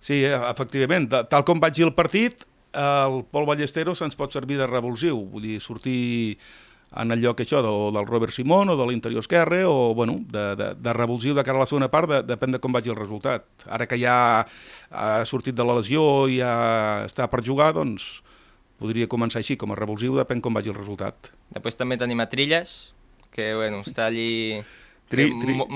Sí, 0.02 0.24
eh, 0.24 0.34
efectivament, 0.50 1.06
tal 1.30 1.46
com 1.46 1.62
vaig 1.62 1.78
el 1.86 1.94
partit, 1.94 2.42
el 2.74 3.20
Pol 3.30 3.46
Ballesteros 3.46 4.02
ens 4.02 4.18
pot 4.18 4.34
servir 4.34 4.58
de 4.58 4.66
revulsiu, 4.66 5.22
vull 5.30 5.46
dir, 5.46 5.60
sortir 5.62 6.34
en 6.90 7.14
el 7.14 7.20
lloc 7.22 7.40
això 7.42 7.60
de, 7.62 7.70
del 7.94 8.06
Robert 8.08 8.34
Simón 8.34 8.72
o 8.72 8.76
de 8.78 8.86
l'interior 8.88 9.22
esquerre 9.22 9.62
o 9.64 9.94
bueno, 9.94 10.18
de, 10.26 10.44
de, 10.58 10.70
de 10.74 10.94
revulsiu 10.96 11.36
de 11.36 11.44
cara 11.46 11.60
a 11.60 11.64
la 11.64 11.68
segona 11.70 11.90
part, 11.92 12.10
de, 12.10 12.22
depèn 12.26 12.56
de 12.56 12.60
com 12.62 12.74
vagi 12.74 12.90
el 12.90 12.98
resultat. 12.98 13.46
Ara 13.70 13.86
que 13.86 13.98
ja 14.00 14.16
ha 14.90 15.24
sortit 15.28 15.54
de 15.54 15.66
la 15.66 15.78
lesió 15.78 16.26
i 16.26 16.40
ja 16.40 17.06
està 17.06 17.30
per 17.30 17.44
jugar, 17.46 17.72
doncs 17.78 18.20
podria 18.80 19.06
començar 19.12 19.42
així, 19.42 19.58
com 19.60 19.70
a 19.70 19.78
revulsiu, 19.78 20.16
depèn 20.18 20.42
com 20.42 20.56
vagi 20.56 20.72
el 20.72 20.78
resultat. 20.78 21.30
Després 21.54 21.76
també 21.78 22.00
tenim 22.00 22.22
a 22.22 22.30
Trilles, 22.32 22.94
que 23.34 23.52
bueno, 23.54 23.84
està 23.86 24.08
allí... 24.08 24.62
Tri, 25.10 25.26
tri... 25.42 25.56
No, 25.58 25.66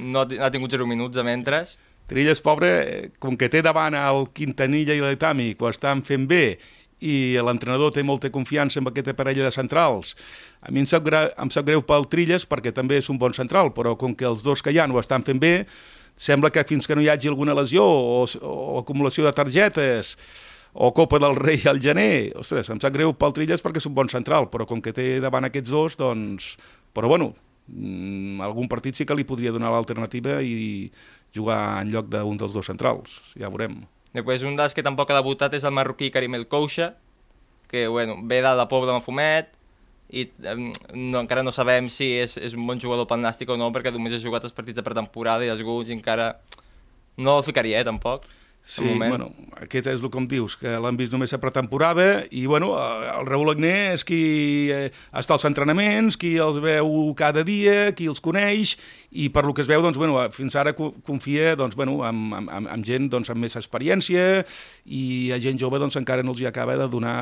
no 0.00 0.24
ha 0.24 0.48
tingut 0.48 0.72
zero 0.72 0.86
minuts 0.88 1.20
a 1.20 1.24
mentres. 1.24 1.76
Trilles, 2.08 2.40
pobre, 2.40 3.12
com 3.20 3.36
que 3.36 3.50
té 3.52 3.60
davant 3.60 3.92
el 3.92 4.30
Quintanilla 4.32 4.96
i 4.96 5.02
l'Etami, 5.04 5.50
que 5.54 5.66
ho 5.66 5.68
estan 5.68 6.00
fent 6.08 6.24
bé, 6.28 6.56
i 7.00 7.38
l'entrenador 7.44 7.92
té 7.94 8.02
molta 8.02 8.30
confiança 8.34 8.80
en 8.80 8.88
aquesta 8.90 9.14
parella 9.14 9.46
de 9.46 9.54
centrals. 9.54 10.16
A 10.60 10.72
mi 10.72 10.82
em 10.82 10.88
sap, 10.90 11.04
greu, 11.06 11.30
em 11.38 11.50
sap 11.54 11.66
greu 11.68 11.82
pel 11.86 12.08
Trilles 12.10 12.46
perquè 12.48 12.72
també 12.74 12.98
és 12.98 13.08
un 13.12 13.18
bon 13.18 13.34
central, 13.36 13.72
però 13.76 13.94
com 13.98 14.14
que 14.14 14.26
els 14.26 14.42
dos 14.42 14.62
que 14.62 14.74
hi 14.74 14.78
ha 14.78 14.88
ho 14.88 15.00
estan 15.00 15.24
fent 15.26 15.40
bé, 15.40 15.66
sembla 16.18 16.50
que 16.50 16.64
fins 16.66 16.86
que 16.86 16.96
no 16.98 17.02
hi 17.02 17.08
hagi 17.08 17.30
alguna 17.30 17.54
lesió 17.54 17.84
o, 17.84 18.24
o 18.42 18.78
acumulació 18.80 19.24
de 19.24 19.32
targetes 19.32 20.16
o 20.72 20.92
Copa 20.94 21.18
del 21.18 21.36
Rei 21.36 21.62
al 21.66 21.80
gener, 21.80 22.34
ostres, 22.38 22.68
em 22.70 22.80
sap 22.82 22.94
greu 22.94 23.14
pel 23.14 23.34
Trilles 23.34 23.62
perquè 23.64 23.80
és 23.80 23.88
un 23.88 23.94
bon 23.94 24.10
central, 24.10 24.50
però 24.52 24.66
com 24.68 24.82
que 24.82 24.94
té 24.94 25.18
davant 25.22 25.46
aquests 25.48 25.70
dos, 25.70 25.96
doncs... 25.98 26.56
Però 26.94 27.06
bueno, 27.10 27.32
mm, 27.68 28.40
algun 28.42 28.68
partit 28.68 28.96
sí 28.96 29.06
que 29.06 29.14
li 29.14 29.26
podria 29.28 29.52
donar 29.54 29.70
l'alternativa 29.70 30.40
i 30.42 30.88
jugar 31.36 31.82
en 31.82 31.92
lloc 31.92 32.08
d'un 32.10 32.40
dels 32.40 32.56
dos 32.56 32.66
centrals, 32.66 33.20
ja 33.38 33.50
veurem. 33.52 33.80
Després 34.16 34.44
un 34.46 34.56
dels 34.56 34.74
que 34.74 34.84
tampoc 34.84 35.10
ha 35.10 35.18
debutat 35.18 35.54
és 35.58 35.66
el 35.68 35.74
marroquí 35.76 36.10
Karim 36.10 36.34
El 36.38 36.48
Koucha, 36.48 36.94
que 37.68 37.86
bueno, 37.88 38.16
ve 38.24 38.40
de 38.40 38.54
la 38.56 38.68
Pobla 38.68 38.96
Mafumet, 38.96 39.52
i 40.08 40.24
no, 40.40 41.20
encara 41.20 41.44
no 41.44 41.52
sabem 41.52 41.90
si 41.92 42.14
és, 42.16 42.38
és 42.40 42.54
un 42.56 42.64
bon 42.66 42.80
jugador 42.80 43.04
pel 43.08 43.20
Nàstic 43.20 43.50
o 43.52 43.58
no, 43.60 43.68
perquè 43.74 43.92
només 43.92 44.16
ha 44.16 44.22
jugat 44.22 44.46
els 44.48 44.56
partits 44.56 44.80
de 44.80 44.84
pretemporada 44.86 45.44
i 45.44 45.52
alguns 45.52 45.92
encara 45.92 46.30
no 47.18 47.36
el 47.36 47.44
ficaria, 47.44 47.82
eh, 47.82 47.84
tampoc. 47.84 48.24
Sí, 48.68 48.84
bueno, 49.00 49.30
aquest 49.56 49.86
és 49.88 50.02
el 50.04 50.10
com 50.12 50.26
dius, 50.28 50.52
que 50.60 50.74
l'han 50.76 50.96
vist 51.00 51.14
només 51.14 51.32
a 51.32 51.38
pretemporada 51.40 52.26
i, 52.28 52.42
bueno, 52.44 52.74
el 52.76 53.24
Raúl 53.24 53.54
Agné 53.54 53.94
és 53.94 54.02
qui 54.04 54.18
eh, 54.68 54.90
està 55.16 55.38
als 55.38 55.46
entrenaments, 55.48 56.18
qui 56.20 56.34
els 56.44 56.58
veu 56.60 56.90
cada 57.16 57.46
dia, 57.48 57.94
qui 57.96 58.10
els 58.12 58.20
coneix 58.20 58.74
i 59.08 59.30
per 59.32 59.46
lo 59.46 59.54
que 59.56 59.64
es 59.64 59.70
veu, 59.70 59.80
doncs, 59.80 59.96
bueno, 59.96 60.20
fins 60.36 60.58
ara 60.60 60.74
confia 60.76 61.54
doncs, 61.56 61.78
bueno, 61.80 62.02
amb, 62.04 62.34
amb, 62.36 62.68
amb 62.74 62.84
gent 62.84 63.08
doncs, 63.08 63.30
amb 63.32 63.40
més 63.46 63.56
experiència 63.56 64.44
i 64.84 65.32
a 65.32 65.40
gent 65.40 65.56
jove 65.64 65.80
doncs, 65.80 65.96
encara 65.96 66.26
no 66.26 66.36
els 66.36 66.44
hi 66.44 66.50
acaba 66.52 66.76
de 66.76 66.90
donar 66.92 67.16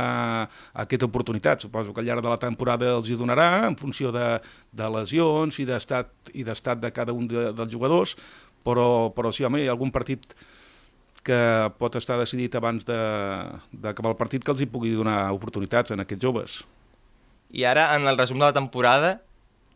aquesta 0.75 1.07
oportunitat. 1.07 1.63
Suposo 1.63 1.95
que 1.95 2.03
al 2.03 2.11
llarg 2.11 2.27
de 2.27 2.35
la 2.35 2.41
temporada 2.43 2.91
els 2.97 3.07
hi 3.07 3.21
donarà 3.23 3.69
en 3.71 3.79
funció 3.79 4.11
de, 4.11 4.27
de 4.75 4.91
lesions 4.99 5.63
i 5.63 5.71
d'estat 5.71 6.35
i 6.35 6.43
d'estat 6.43 6.83
de 6.83 6.91
cada 6.91 7.15
un 7.15 7.31
de, 7.31 7.53
dels 7.55 7.71
jugadors, 7.71 8.19
però, 8.67 9.15
però 9.15 9.31
sí, 9.31 9.47
home, 9.47 9.63
hi 9.63 9.71
ha 9.71 9.77
algun 9.79 9.95
partit 9.95 10.27
que 11.27 11.39
pot 11.81 11.99
estar 11.99 12.19
decidit 12.21 12.55
abans 12.59 12.87
d'acabar 12.87 14.15
el 14.15 14.19
partit 14.19 14.45
que 14.45 14.55
els 14.55 14.63
hi 14.63 14.71
pugui 14.71 14.95
donar 14.95 15.33
oportunitats 15.35 15.95
en 15.95 16.05
aquests 16.05 16.23
joves. 16.23 16.61
I 17.51 17.67
ara, 17.67 17.91
en 17.97 18.07
el 18.07 18.19
resum 18.19 18.39
de 18.39 18.47
la 18.47 18.55
temporada, 18.55 19.17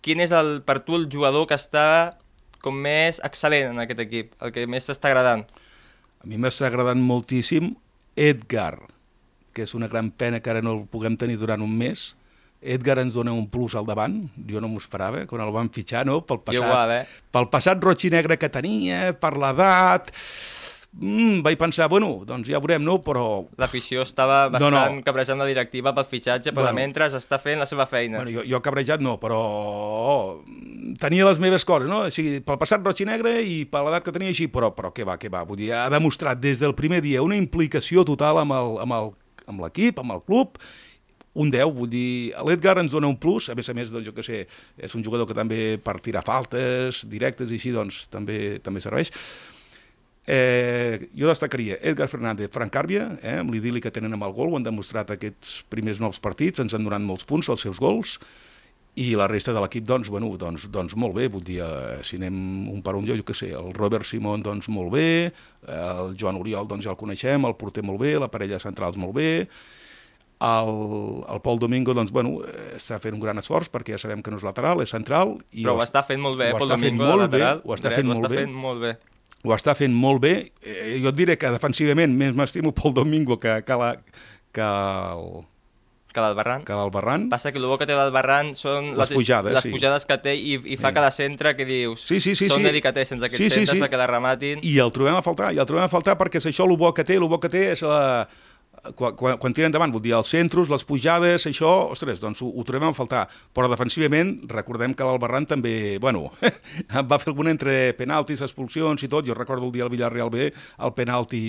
quin 0.05 0.23
és 0.23 0.33
el, 0.35 0.61
per 0.67 0.81
tu 0.87 0.97
el 0.99 1.09
jugador 1.13 1.47
que 1.51 1.59
està 1.59 2.19
com 2.61 2.77
més 2.77 3.21
excel·lent 3.25 3.75
en 3.75 3.83
aquest 3.83 4.03
equip, 4.05 4.33
el 4.45 4.53
que 4.55 4.67
més 4.71 4.87
t'està 4.89 5.11
agradant? 5.11 5.45
A 6.21 6.29
mi 6.29 6.37
m'està 6.41 6.69
agradant 6.69 7.01
moltíssim 7.01 7.73
Edgar, 8.21 8.77
que 9.57 9.65
és 9.65 9.75
una 9.75 9.89
gran 9.89 10.11
pena 10.13 10.41
que 10.41 10.53
ara 10.53 10.63
no 10.63 10.75
el 10.77 10.87
puguem 10.91 11.17
tenir 11.21 11.39
durant 11.41 11.63
un 11.65 11.73
mes. 11.79 12.11
Edgar 12.61 12.99
ens 13.01 13.15
dona 13.17 13.33
un 13.33 13.47
plus 13.49 13.73
al 13.79 13.87
davant, 13.89 14.19
jo 14.45 14.61
no 14.61 14.69
m'ho 14.69 14.83
esperava, 14.83 15.25
quan 15.27 15.41
el 15.41 15.53
van 15.55 15.71
fitxar, 15.73 16.05
no? 16.05 16.19
Pel 16.29 16.43
passat, 16.45 16.61
igual, 16.61 16.93
eh? 16.99 17.05
Pel 17.33 17.49
passat 17.49 17.81
roig 17.81 18.05
i 18.05 18.13
negre 18.13 18.37
que 18.37 18.53
tenia, 18.53 19.15
per 19.17 19.33
l'edat 19.41 20.13
mm, 20.93 21.41
vaig 21.45 21.59
pensar, 21.59 21.89
bueno, 21.89 22.11
doncs 22.27 22.49
ja 22.51 22.61
veurem, 22.63 22.83
no? 22.85 22.99
Però... 23.05 23.45
L'afició 23.61 24.03
estava 24.07 24.43
bastant 24.51 24.75
no, 24.75 24.83
no. 24.97 25.05
cabrejant 25.07 25.41
la 25.41 25.49
directiva 25.49 25.95
pel 25.97 26.09
fitxatge, 26.11 26.55
però 26.57 26.69
bueno, 26.69 26.81
mentre 26.81 27.09
està 27.17 27.41
fent 27.43 27.63
la 27.63 27.69
seva 27.71 27.87
feina. 27.91 28.21
Bueno, 28.21 28.35
jo, 28.41 28.45
jo 28.49 28.63
cabrejat 28.65 29.05
no, 29.05 29.17
però 29.23 29.41
tenia 31.01 31.29
les 31.29 31.41
meves 31.43 31.65
coses, 31.69 31.89
no? 31.91 32.05
O 32.09 32.13
sigui, 32.15 32.41
pel 32.45 32.61
passat 32.61 32.85
roig 32.85 33.01
i 33.05 33.09
negre 33.09 33.37
i 33.45 33.63
per 33.71 33.85
l'edat 33.87 34.07
que 34.07 34.15
tenia 34.17 34.35
així, 34.35 34.51
però, 34.53 34.73
però 34.77 34.93
què 34.97 35.07
va, 35.07 35.19
què 35.21 35.33
va? 35.33 35.45
Vull 35.49 35.63
dir, 35.63 35.73
ha 35.77 35.89
demostrat 35.93 36.41
des 36.43 36.61
del 36.61 36.77
primer 36.79 37.03
dia 37.05 37.25
una 37.27 37.39
implicació 37.39 38.05
total 38.09 38.43
amb 38.43 38.57
el, 38.57 38.79
amb 38.87 38.99
el, 38.99 39.13
amb 39.51 39.67
l'equip, 39.67 40.01
amb 40.03 40.17
el 40.17 40.25
club, 40.27 40.59
un 41.41 41.51
10, 41.53 41.71
vull 41.77 41.91
dir, 41.91 42.33
l'Edgar 42.43 42.81
ens 42.83 42.91
dona 42.91 43.07
un 43.07 43.15
plus, 43.21 43.47
a 43.53 43.55
més 43.55 43.69
a 43.71 43.75
més, 43.77 43.93
doncs, 43.93 44.09
jo 44.09 44.15
que 44.17 44.25
sé, 44.27 44.43
és 44.75 44.95
un 44.99 45.05
jugador 45.07 45.29
que 45.31 45.37
també 45.39 45.79
per 45.79 46.01
tirar 46.03 46.25
faltes 46.27 47.05
directes 47.07 47.53
i 47.53 47.61
així, 47.61 47.71
doncs, 47.75 48.03
també, 48.11 48.59
també 48.65 48.83
serveix 48.83 49.15
Eh, 50.27 51.09
jo 51.17 51.29
destacaria 51.29 51.79
Edgar 51.81 52.09
Fernández, 52.09 52.51
Frank 52.53 52.73
Càrbia, 52.75 53.07
eh, 53.23 53.39
amb 53.41 53.51
l'idili 53.55 53.81
que 53.81 53.91
tenen 53.91 54.13
amb 54.13 54.27
el 54.27 54.35
gol, 54.37 54.53
ho 54.53 54.59
han 54.59 54.67
demostrat 54.67 55.11
aquests 55.11 55.63
primers 55.73 56.01
nous 56.01 56.21
partits, 56.21 56.61
ens 56.61 56.77
han 56.77 56.85
donat 56.85 57.03
molts 57.03 57.25
punts 57.25 57.49
als 57.49 57.65
seus 57.65 57.81
gols, 57.81 58.19
i 59.01 59.15
la 59.17 59.29
resta 59.31 59.55
de 59.57 59.61
l'equip, 59.63 59.87
doncs, 59.89 60.11
bueno, 60.13 60.29
doncs, 60.37 60.67
doncs 60.71 60.95
molt 60.99 61.17
bé, 61.17 61.29
vull 61.33 61.45
dir, 61.47 61.61
eh, 61.65 61.99
si 62.05 62.19
anem 62.21 62.69
un 62.69 62.83
per 62.85 62.95
un 62.99 63.07
lloc, 63.09 63.23
jo 63.23 63.29
què 63.31 63.37
sé, 63.39 63.51
el 63.57 63.73
Robert 63.73 64.05
Simón, 64.05 64.45
doncs 64.45 64.69
molt 64.69 64.93
bé, 64.93 65.33
el 65.67 66.17
Joan 66.21 66.37
Oriol, 66.37 66.69
doncs 66.69 66.85
ja 66.85 66.93
el 66.93 67.01
coneixem, 67.01 67.47
el 67.47 67.57
porter 67.57 67.83
molt 67.87 68.03
bé, 68.03 68.19
la 68.21 68.29
parella 68.29 68.61
centrals 68.61 69.01
molt 69.01 69.17
bé, 69.17 69.49
el, 70.41 70.75
el 71.29 71.41
Pol 71.45 71.59
Domingo, 71.59 71.95
doncs, 71.97 72.13
bueno, 72.13 72.41
eh, 72.45 72.75
està 72.77 73.01
fent 73.01 73.17
un 73.17 73.25
gran 73.25 73.41
esforç 73.41 73.73
perquè 73.73 73.97
ja 73.97 74.03
sabem 74.05 74.23
que 74.23 74.31
no 74.33 74.39
és 74.41 74.45
lateral, 74.45 74.85
és 74.85 74.93
central. 74.93 75.39
I 75.53 75.65
Però 75.65 75.75
ho, 75.75 75.81
ho 75.81 75.85
està 75.85 76.05
fent 76.05 76.21
molt 76.21 76.39
bé, 76.41 76.53
Pol 76.57 76.69
Domingo, 76.69 77.09
molt 77.09 77.27
lateral. 77.27 77.65
Bé, 77.65 77.69
ho 77.69 77.77
està 77.77 77.95
fent, 77.95 78.07
ho 78.07 78.15
molt, 78.15 78.25
està 78.25 78.35
bé. 78.35 78.45
fent 78.45 78.61
molt 78.69 78.85
bé 78.85 78.99
ho 79.45 79.55
està 79.57 79.75
fent 79.75 79.95
molt 79.97 80.21
bé. 80.21 80.35
Eh, 80.63 80.99
jo 81.03 81.09
et 81.13 81.17
diré 81.17 81.39
que 81.41 81.51
defensivament 81.55 82.13
més 82.17 82.35
m'estimo 82.37 82.73
pel 82.77 82.93
Domingo 82.95 83.39
que, 83.41 83.63
que, 83.65 83.79
la, 83.81 83.95
que 84.53 84.61
el, 84.67 85.47
que 86.13 86.21
l'Albarran. 86.21 86.65
que 86.67 86.75
l'Albarran. 86.77 87.29
Passa 87.31 87.53
que 87.55 87.59
el 87.63 87.65
bo 87.71 87.79
que 87.79 87.87
té 87.87 87.95
l'Albarran 87.95 88.53
són 88.59 88.93
Les 88.99 89.13
pujades, 89.15 89.53
les 89.55 89.63
sí. 89.65 89.71
pujades 89.71 90.05
que 90.11 90.19
té 90.19 90.35
i, 90.37 90.59
i 90.75 90.77
fa 90.77 90.91
Sí. 90.91 90.95
cada 90.99 91.11
centre 91.15 91.55
que 91.57 91.65
dius 91.65 92.03
Sí, 92.05 92.19
sí, 92.21 92.35
sí, 92.35 92.49
són 92.51 92.59
sí. 92.61 92.67
delicatessens 92.67 93.23
aquests 93.23 93.39
Sí, 93.45 93.49
sí, 93.49 93.55
centres 93.63 93.79
sí. 93.79 93.83
perquè 93.85 93.97
la 93.97 94.09
rematin. 94.11 94.61
I 94.67 94.77
el 94.83 94.91
trobem 94.93 95.15
a 95.17 95.23
faltar, 95.23 95.55
i 95.55 95.59
el 95.63 95.67
trobem 95.71 95.85
a 95.87 95.93
faltar 95.93 96.19
perquè 96.19 96.37
és 96.43 96.47
això 96.51 96.67
el 96.69 96.77
bo 96.77 96.93
que 96.93 97.05
té, 97.07 97.17
el 97.17 97.29
bo 97.31 97.39
que 97.41 97.49
té 97.49 97.71
és 97.73 97.83
la... 97.87 98.27
Quan, 98.97 99.13
quan, 99.17 99.37
quan 99.37 99.55
tira 99.57 99.69
endavant, 99.69 99.93
vol 99.93 100.03
dir, 100.05 100.15
els 100.17 100.31
centros, 100.33 100.71
les 100.73 100.85
pujades, 100.89 101.45
això, 101.49 101.71
ostres, 101.93 102.21
doncs 102.23 102.41
ho, 102.41 102.49
ho 102.49 102.65
trobem 102.65 102.89
a 102.89 102.97
faltar. 102.97 103.27
Però 103.57 103.69
defensivament, 103.69 104.35
recordem 104.49 104.95
que 104.97 105.07
l'Albarran 105.07 105.49
també, 105.51 105.75
bueno, 106.01 106.31
va 107.11 107.21
fer 107.21 107.33
alguna 107.33 107.53
entre 107.53 107.77
penaltis, 107.99 108.41
expulsions 108.47 109.05
i 109.05 109.11
tot. 109.13 109.29
Jo 109.29 109.37
recordo 109.37 109.69
el 109.69 109.75
dia 109.77 109.85
al 109.85 109.93
Villarreal 109.93 110.33
B, 110.33 110.51
el 110.51 110.95
penalti 110.97 111.43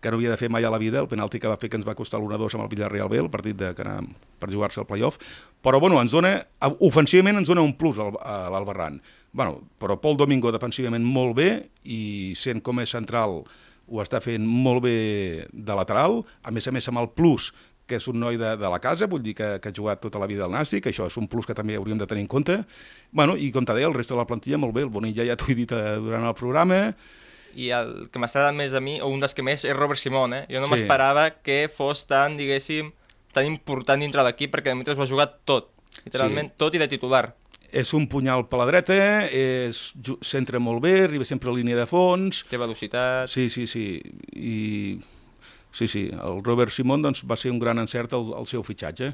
que 0.00 0.10
no 0.10 0.16
havia 0.16 0.32
de 0.32 0.38
fer 0.40 0.48
mai 0.48 0.64
a 0.64 0.70
la 0.72 0.80
vida, 0.80 1.00
el 1.00 1.08
penalti 1.08 1.38
que 1.38 1.48
va 1.48 1.58
fer 1.60 1.68
que 1.68 1.76
ens 1.76 1.86
va 1.86 1.94
costar 1.94 2.18
l'1-2 2.20 2.56
amb 2.56 2.64
el 2.64 2.70
Villarreal 2.72 3.10
B, 3.12 3.20
el 3.20 3.30
partit 3.32 3.56
de, 3.56 3.72
que 3.76 3.84
anàvem 3.84 4.08
per 4.40 4.48
jugar-se 4.52 4.80
al 4.80 4.88
playoff. 4.88 5.20
Però, 5.60 5.80
bueno, 5.80 6.00
ens 6.00 6.16
dona, 6.16 6.38
ofensivament 6.88 7.36
ens 7.40 7.52
dona 7.52 7.64
un 7.64 7.74
plus 7.76 8.00
a 8.00 8.08
l'Albarran. 8.52 9.00
Bueno, 9.32 9.60
però 9.78 9.98
Pol 10.00 10.16
Domingo 10.18 10.50
defensivament 10.50 11.04
molt 11.04 11.36
bé 11.36 11.50
i 11.84 12.32
sent 12.36 12.64
com 12.64 12.80
és 12.82 12.96
central 12.96 13.42
ho 13.90 14.00
està 14.02 14.20
fent 14.22 14.44
molt 14.46 14.84
bé 14.86 14.94
de 15.52 15.74
lateral, 15.74 16.20
a 16.46 16.50
més 16.54 16.68
a 16.68 16.72
més 16.72 16.86
amb 16.88 17.02
el 17.02 17.10
plus 17.10 17.50
que 17.90 17.96
és 17.98 18.06
un 18.06 18.20
noi 18.22 18.36
de, 18.38 18.52
de 18.56 18.68
la 18.70 18.78
casa, 18.78 19.08
vull 19.10 19.22
dir 19.24 19.32
que, 19.34 19.46
que 19.58 19.68
ha 19.72 19.74
jugat 19.74 19.98
tota 20.00 20.20
la 20.22 20.28
vida 20.30 20.44
al 20.46 20.52
Nàstic, 20.54 20.86
això 20.86 21.08
és 21.10 21.16
un 21.18 21.26
plus 21.26 21.48
que 21.48 21.56
també 21.58 21.74
hauríem 21.74 21.98
de 21.98 22.06
tenir 22.06 22.22
en 22.22 22.28
compte. 22.30 22.60
Bueno, 23.10 23.34
I 23.34 23.48
com 23.50 23.66
te 23.66 23.74
deia, 23.74 23.88
el 23.90 23.96
resta 23.96 24.14
de 24.14 24.20
la 24.20 24.28
plantilla 24.30 24.60
molt 24.62 24.76
bé, 24.76 24.84
el 24.86 24.92
Bonilla 24.94 25.26
ja 25.26 25.34
t'ho 25.34 25.50
he 25.50 25.56
dit 25.58 25.72
eh, 25.74 25.96
durant 25.98 26.28
el 26.28 26.36
programa, 26.38 26.94
I 27.58 27.72
el 27.74 27.88
que 28.14 28.20
m'agrada 28.22 28.52
més 28.54 28.76
a 28.78 28.80
mi, 28.80 29.00
o 29.02 29.08
un 29.10 29.18
dels 29.18 29.34
que 29.34 29.42
més, 29.42 29.64
és 29.66 29.74
Robert 29.74 29.98
Simon, 29.98 30.36
eh? 30.36 30.44
Jo 30.46 30.60
no 30.62 30.68
Sí. 30.68 30.76
m'esperava 30.76 31.24
que 31.42 31.64
fos 31.66 32.04
tan, 32.06 32.36
diguéssim, 32.38 32.92
tan 33.34 33.44
important 33.50 33.98
dintre 33.98 34.22
l'equip, 34.22 34.54
perquè 34.54 34.70
de 34.70 34.94
va 34.94 35.06
jugar 35.10 35.26
tot, 35.44 35.72
literalment 36.04 36.50
Sí. 36.52 36.54
tot 36.56 36.74
i 36.74 36.78
de 36.78 36.86
titular. 36.86 37.34
És 37.72 37.92
un 37.96 38.06
punyal 38.10 38.46
per 38.50 38.60
la 38.60 38.66
dreta, 38.68 38.96
és, 39.26 39.80
centra 40.26 40.60
molt 40.62 40.82
bé, 40.84 40.96
arriba 41.04 41.26
sempre 41.28 41.50
a 41.50 41.54
línia 41.54 41.78
de 41.78 41.86
fons, 41.90 42.44
Té 42.50 42.60
velocitat... 42.60 43.30
Sí, 43.30 43.48
sí, 43.50 43.66
sí. 43.70 43.86
I... 44.34 45.00
Sí, 45.70 45.86
sí, 45.86 46.08
el 46.10 46.40
Robert 46.42 46.74
Simón 46.74 47.02
doncs, 47.04 47.22
va 47.22 47.36
ser 47.38 47.52
un 47.52 47.60
gran 47.62 47.78
encert 47.78 48.16
el, 48.18 48.32
el 48.34 48.48
seu 48.50 48.64
fitxatge. 48.66 49.12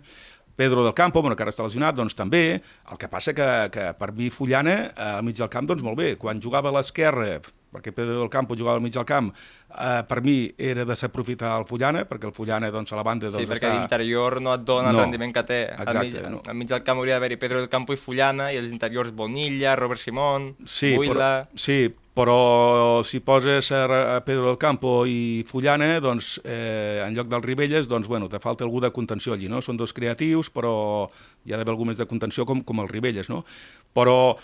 Pedro 0.56 0.82
del 0.82 0.94
Campo, 0.94 1.20
bueno, 1.20 1.36
que 1.36 1.44
ara 1.44 1.52
està 1.52 1.66
lesionat, 1.66 1.98
doncs 1.98 2.16
també. 2.16 2.62
El 2.88 2.96
que 2.96 3.10
passa 3.12 3.34
que, 3.36 3.46
que 3.74 3.90
per 3.98 4.08
mi 4.16 4.30
Fullana, 4.32 4.76
eh, 4.88 5.10
al 5.18 5.26
mig 5.26 5.36
del 5.36 5.50
camp, 5.52 5.68
doncs 5.68 5.84
molt 5.84 6.00
bé. 6.00 6.14
Quan 6.16 6.40
jugava 6.40 6.72
a 6.72 6.78
l'esquerra, 6.78 7.42
perquè 7.76 7.92
Pedro 7.92 8.18
del 8.22 8.30
Campo 8.32 8.56
jugava 8.56 8.76
al 8.80 8.82
mig 8.82 8.94
del 8.96 9.04
camp, 9.04 9.28
eh, 9.76 10.02
per 10.08 10.22
mi 10.24 10.38
era 10.56 10.84
desaprofitar 10.88 11.52
el 11.60 11.66
Fullana, 11.68 12.06
perquè 12.08 12.26
el 12.26 12.32
Fullana, 12.32 12.70
doncs, 12.72 12.92
a 12.92 12.96
la 12.96 13.04
banda, 13.04 13.28
doncs, 13.28 13.44
Sí, 13.44 13.50
perquè 13.52 13.68
està... 13.68 13.74
d'interior 13.78 14.40
no 14.40 14.54
et 14.56 14.64
dona 14.64 14.90
el 14.90 14.96
No. 14.96 15.02
rendiment 15.04 15.32
que 15.36 15.44
té. 15.44 15.60
al, 15.76 15.92
mig, 16.00 16.14
Exacte, 16.14 16.30
no. 16.30 16.40
al 16.46 16.56
mig 16.56 16.68
del 16.72 16.82
camp 16.82 16.98
hauria 16.98 17.14
d'haver-hi 17.20 17.36
Pedro 17.36 17.60
del 17.60 17.68
Campo 17.68 17.92
i 17.92 18.00
Fullana, 18.00 18.48
i 18.52 18.56
els 18.56 18.72
interiors 18.72 19.12
Bonilla, 19.12 19.76
Robert 19.76 20.00
Simón, 20.00 20.56
Sí, 20.64 20.94
Buila... 20.96 21.12
però, 21.46 21.58
sí, 21.58 21.94
però 22.16 23.02
si 23.04 23.20
poses 23.20 23.70
a 23.72 24.22
Pedro 24.24 24.46
del 24.46 24.56
Campo 24.56 25.04
i 25.04 25.44
Fullana, 25.46 26.00
doncs, 26.00 26.40
eh, 26.44 27.02
en 27.06 27.12
lloc 27.14 27.28
del 27.28 27.42
Ribelles, 27.42 27.86
doncs, 27.88 28.08
bueno, 28.08 28.30
te 28.32 28.38
falta 28.40 28.64
algú 28.64 28.80
de 28.80 28.90
contenció 28.90 29.34
allí, 29.34 29.50
no? 29.52 29.60
Són 29.60 29.76
dos 29.76 29.92
creatius, 29.92 30.48
però 30.48 31.10
hi 31.44 31.52
ha 31.52 31.58
d'haver 31.58 31.74
algú 31.74 31.84
més 31.84 31.98
de 32.00 32.06
contenció 32.08 32.46
com, 32.46 32.62
com 32.64 32.80
el 32.80 32.88
Ribelles, 32.88 33.28
no? 33.28 33.44
Però 33.92 34.38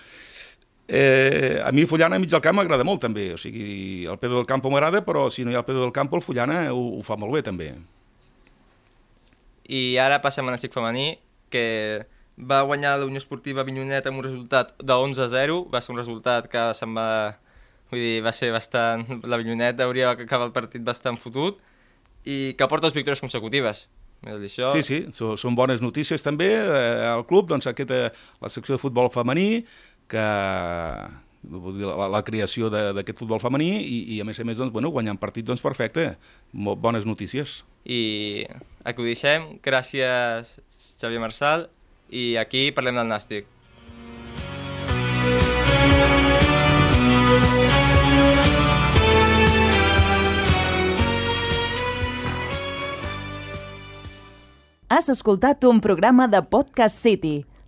eh, 0.88 1.60
a 1.64 1.72
mi 1.72 1.86
Fullana 1.86 2.16
a 2.16 2.22
mig 2.22 2.30
del 2.30 2.42
camp 2.44 2.58
m'agrada 2.58 2.84
molt, 2.84 3.02
també. 3.04 3.32
O 3.34 3.40
sigui, 3.40 4.04
el 4.06 4.18
Pedro 4.18 4.40
del 4.40 4.48
Campo 4.48 4.70
m'agrada, 4.70 5.02
però 5.06 5.28
si 5.30 5.44
no 5.44 5.52
hi 5.52 5.58
ha 5.58 5.62
el 5.62 5.68
Pedro 5.68 5.86
del 5.86 5.92
Campo, 5.92 6.16
el 6.16 6.22
Fullana 6.22 6.64
ho, 6.72 6.82
ho 6.98 7.02
fa 7.06 7.16
molt 7.16 7.34
bé, 7.34 7.42
també. 7.46 7.72
I 9.72 9.96
ara 10.02 10.20
passem 10.22 10.46
a 10.48 10.54
Nàstic 10.54 10.74
femení, 10.74 11.14
que 11.52 11.64
va 12.36 12.62
guanyar 12.66 12.98
la 12.98 13.06
Unió 13.06 13.20
Esportiva 13.20 13.62
Avinyonet 13.62 14.06
amb 14.08 14.20
un 14.20 14.26
resultat 14.26 14.74
de 14.80 14.92
11 14.94 15.22
a 15.22 15.28
0. 15.28 15.58
Va 15.72 15.80
ser 15.80 15.94
un 15.94 16.00
resultat 16.00 16.48
que 16.50 16.68
se'n 16.78 16.94
va... 16.96 17.08
Vull 17.92 18.00
dir, 18.00 18.20
va 18.24 18.32
ser 18.32 18.50
bastant... 18.54 19.04
L'Avinyonet 19.28 19.80
hauria 19.84 20.14
acabat 20.16 20.48
el 20.48 20.54
partit 20.56 20.84
bastant 20.84 21.18
fotut 21.20 21.60
i 22.24 22.54
que 22.56 22.68
porta 22.70 22.88
les 22.88 22.96
victòries 22.96 23.20
consecutives. 23.20 23.86
Això... 24.22 24.70
Sí, 24.76 24.82
sí, 24.86 24.98
són 25.12 25.56
bones 25.58 25.80
notícies 25.82 26.22
també 26.22 26.52
eh, 26.54 27.06
al 27.10 27.24
club, 27.26 27.48
doncs 27.50 27.66
aquesta, 27.66 28.12
la 28.40 28.50
secció 28.54 28.76
de 28.76 28.82
futbol 28.82 29.10
femení, 29.10 29.64
que 30.12 30.26
dir, 31.42 31.86
la, 31.88 32.08
la 32.12 32.22
creació 32.26 32.70
d'aquest 32.72 33.18
futbol 33.22 33.40
femení 33.42 33.70
i, 33.80 33.98
i 34.16 34.20
a 34.22 34.26
més 34.28 34.40
a 34.40 34.46
més 34.46 34.58
doncs, 34.60 34.72
bueno, 34.74 34.92
guanyant 34.94 35.20
partits 35.20 35.48
doncs 35.48 35.64
perfecte, 35.64 36.12
Mo, 36.52 36.76
bones 36.76 37.08
notícies. 37.08 37.62
I 37.84 38.46
aquí 38.84 39.02
ho 39.02 39.08
deixem. 39.08 39.56
Gràcies, 39.64 40.58
Xavier 41.00 41.22
Marçal. 41.22 41.66
I 42.12 42.36
aquí 42.36 42.68
parlem 42.76 43.00
del 43.00 43.08
Nàstic. 43.10 43.48
Has 54.92 55.08
escoltat 55.08 55.64
un 55.64 55.80
programa 55.80 56.26
de 56.28 56.42
Podcast 56.44 57.00
City, 57.00 57.46